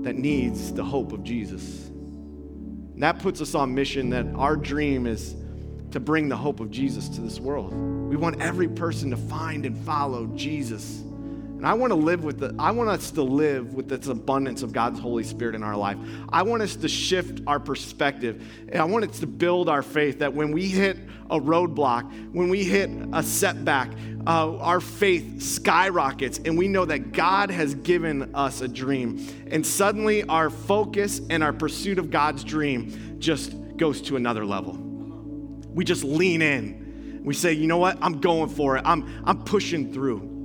that 0.08 0.16
needs 0.16 0.72
the 0.72 0.82
hope 0.82 1.12
of 1.12 1.22
Jesus. 1.22 1.88
And 1.88 3.02
that 3.02 3.18
puts 3.18 3.42
us 3.42 3.54
on 3.54 3.74
mission 3.74 4.08
that 4.08 4.24
our 4.36 4.56
dream 4.56 5.06
is 5.06 5.36
to 5.90 6.00
bring 6.00 6.30
the 6.30 6.36
hope 6.36 6.60
of 6.60 6.70
Jesus 6.70 7.10
to 7.10 7.20
this 7.20 7.38
world. 7.38 7.74
We 7.74 8.16
want 8.16 8.40
every 8.40 8.68
person 8.68 9.10
to 9.10 9.18
find 9.18 9.66
and 9.66 9.76
follow 9.76 10.26
Jesus. 10.28 11.02
And 11.58 11.66
I 11.66 11.74
want 11.74 11.90
to 11.90 11.96
live 11.96 12.22
with 12.22 12.38
the, 12.38 12.54
I 12.56 12.70
want 12.70 12.88
us 12.88 13.10
to 13.10 13.22
live 13.24 13.74
with 13.74 13.88
this 13.88 14.06
abundance 14.06 14.62
of 14.62 14.72
God's 14.72 15.00
Holy 15.00 15.24
Spirit 15.24 15.56
in 15.56 15.64
our 15.64 15.76
life. 15.76 15.98
I 16.28 16.44
want 16.44 16.62
us 16.62 16.76
to 16.76 16.88
shift 16.88 17.40
our 17.48 17.58
perspective. 17.58 18.48
And 18.68 18.80
I 18.80 18.84
want 18.84 19.10
us 19.10 19.18
to 19.18 19.26
build 19.26 19.68
our 19.68 19.82
faith 19.82 20.20
that 20.20 20.32
when 20.32 20.52
we 20.52 20.68
hit 20.68 20.96
a 21.28 21.40
roadblock, 21.40 22.32
when 22.32 22.48
we 22.48 22.62
hit 22.62 22.88
a 23.12 23.24
setback, 23.24 23.90
uh, 24.24 24.56
our 24.58 24.80
faith 24.80 25.42
skyrockets 25.42 26.38
and 26.44 26.56
we 26.56 26.68
know 26.68 26.84
that 26.84 27.10
God 27.10 27.50
has 27.50 27.74
given 27.74 28.36
us 28.36 28.60
a 28.60 28.68
dream. 28.68 29.26
And 29.50 29.66
suddenly 29.66 30.22
our 30.22 30.50
focus 30.50 31.20
and 31.28 31.42
our 31.42 31.52
pursuit 31.52 31.98
of 31.98 32.12
God's 32.12 32.44
dream 32.44 33.18
just 33.18 33.52
goes 33.76 34.00
to 34.02 34.14
another 34.14 34.46
level. 34.46 34.74
We 35.74 35.84
just 35.84 36.04
lean 36.04 36.40
in. 36.40 37.22
We 37.24 37.34
say, 37.34 37.52
you 37.52 37.66
know 37.66 37.78
what? 37.78 37.98
I'm 38.00 38.20
going 38.20 38.48
for 38.48 38.76
it. 38.76 38.82
I'm, 38.84 39.24
I'm 39.26 39.42
pushing 39.42 39.92
through. 39.92 40.37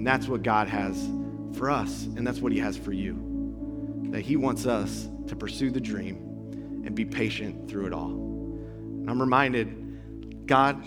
And 0.00 0.06
that's 0.06 0.28
what 0.28 0.42
God 0.42 0.66
has 0.68 1.10
for 1.52 1.70
us, 1.70 2.04
and 2.04 2.26
that's 2.26 2.38
what 2.38 2.52
He 2.52 2.58
has 2.58 2.74
for 2.74 2.90
you. 2.90 4.08
That 4.12 4.22
He 4.22 4.34
wants 4.34 4.64
us 4.64 5.06
to 5.26 5.36
pursue 5.36 5.70
the 5.70 5.78
dream 5.78 6.82
and 6.86 6.94
be 6.94 7.04
patient 7.04 7.68
through 7.68 7.88
it 7.88 7.92
all. 7.92 8.08
And 8.08 9.10
I'm 9.10 9.20
reminded, 9.20 10.46
God, 10.46 10.82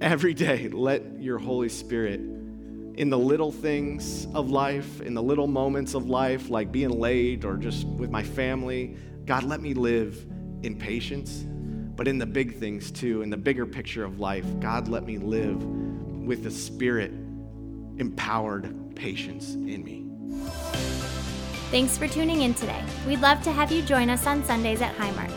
every 0.00 0.32
day, 0.32 0.68
let 0.68 1.20
your 1.20 1.38
Holy 1.38 1.68
Spirit 1.68 2.20
in 2.20 3.10
the 3.10 3.18
little 3.18 3.50
things 3.50 4.28
of 4.32 4.48
life, 4.48 5.00
in 5.00 5.14
the 5.14 5.22
little 5.24 5.48
moments 5.48 5.94
of 5.94 6.08
life, 6.08 6.48
like 6.48 6.70
being 6.70 6.90
late 6.90 7.44
or 7.44 7.56
just 7.56 7.84
with 7.84 8.10
my 8.10 8.22
family, 8.22 8.96
God, 9.24 9.42
let 9.42 9.60
me 9.60 9.74
live 9.74 10.24
in 10.62 10.78
patience. 10.78 11.44
But 11.96 12.06
in 12.06 12.18
the 12.18 12.26
big 12.26 12.54
things 12.60 12.92
too, 12.92 13.22
in 13.22 13.30
the 13.30 13.36
bigger 13.36 13.66
picture 13.66 14.04
of 14.04 14.20
life, 14.20 14.46
God, 14.60 14.86
let 14.86 15.04
me 15.04 15.18
live 15.18 15.64
with 15.64 16.44
the 16.44 16.50
Spirit 16.52 17.25
empowered 17.98 18.94
patience 18.94 19.54
in 19.54 19.84
me. 19.84 20.06
Thanks 21.70 21.98
for 21.98 22.06
tuning 22.06 22.42
in 22.42 22.54
today. 22.54 22.82
We'd 23.06 23.20
love 23.20 23.42
to 23.42 23.52
have 23.52 23.72
you 23.72 23.82
join 23.82 24.08
us 24.08 24.26
on 24.26 24.44
Sundays 24.44 24.82
at 24.82 24.96
Highmark. 24.96 25.32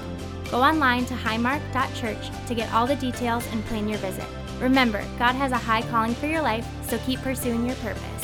Go 0.52 0.62
online 0.62 1.06
to 1.06 1.13
highmark.church 1.13 2.48
to 2.48 2.56
get 2.56 2.72
all 2.74 2.88
the 2.88 2.95
details 2.95 3.45
and 3.52 3.63
plan 3.65 3.88
your 3.88 3.98
visit. 4.00 4.26
Remember, 4.60 5.04
God 5.17 5.34
has 5.36 5.52
a 5.52 5.58
high 5.58 5.82
calling 5.84 6.13
for 6.15 6.28
your 6.28 6.41
life, 6.41 6.67
so 6.84 6.98
keep 7.00 7.19
pursuing 7.22 7.65
your 7.65 7.76
purpose. 7.78 8.18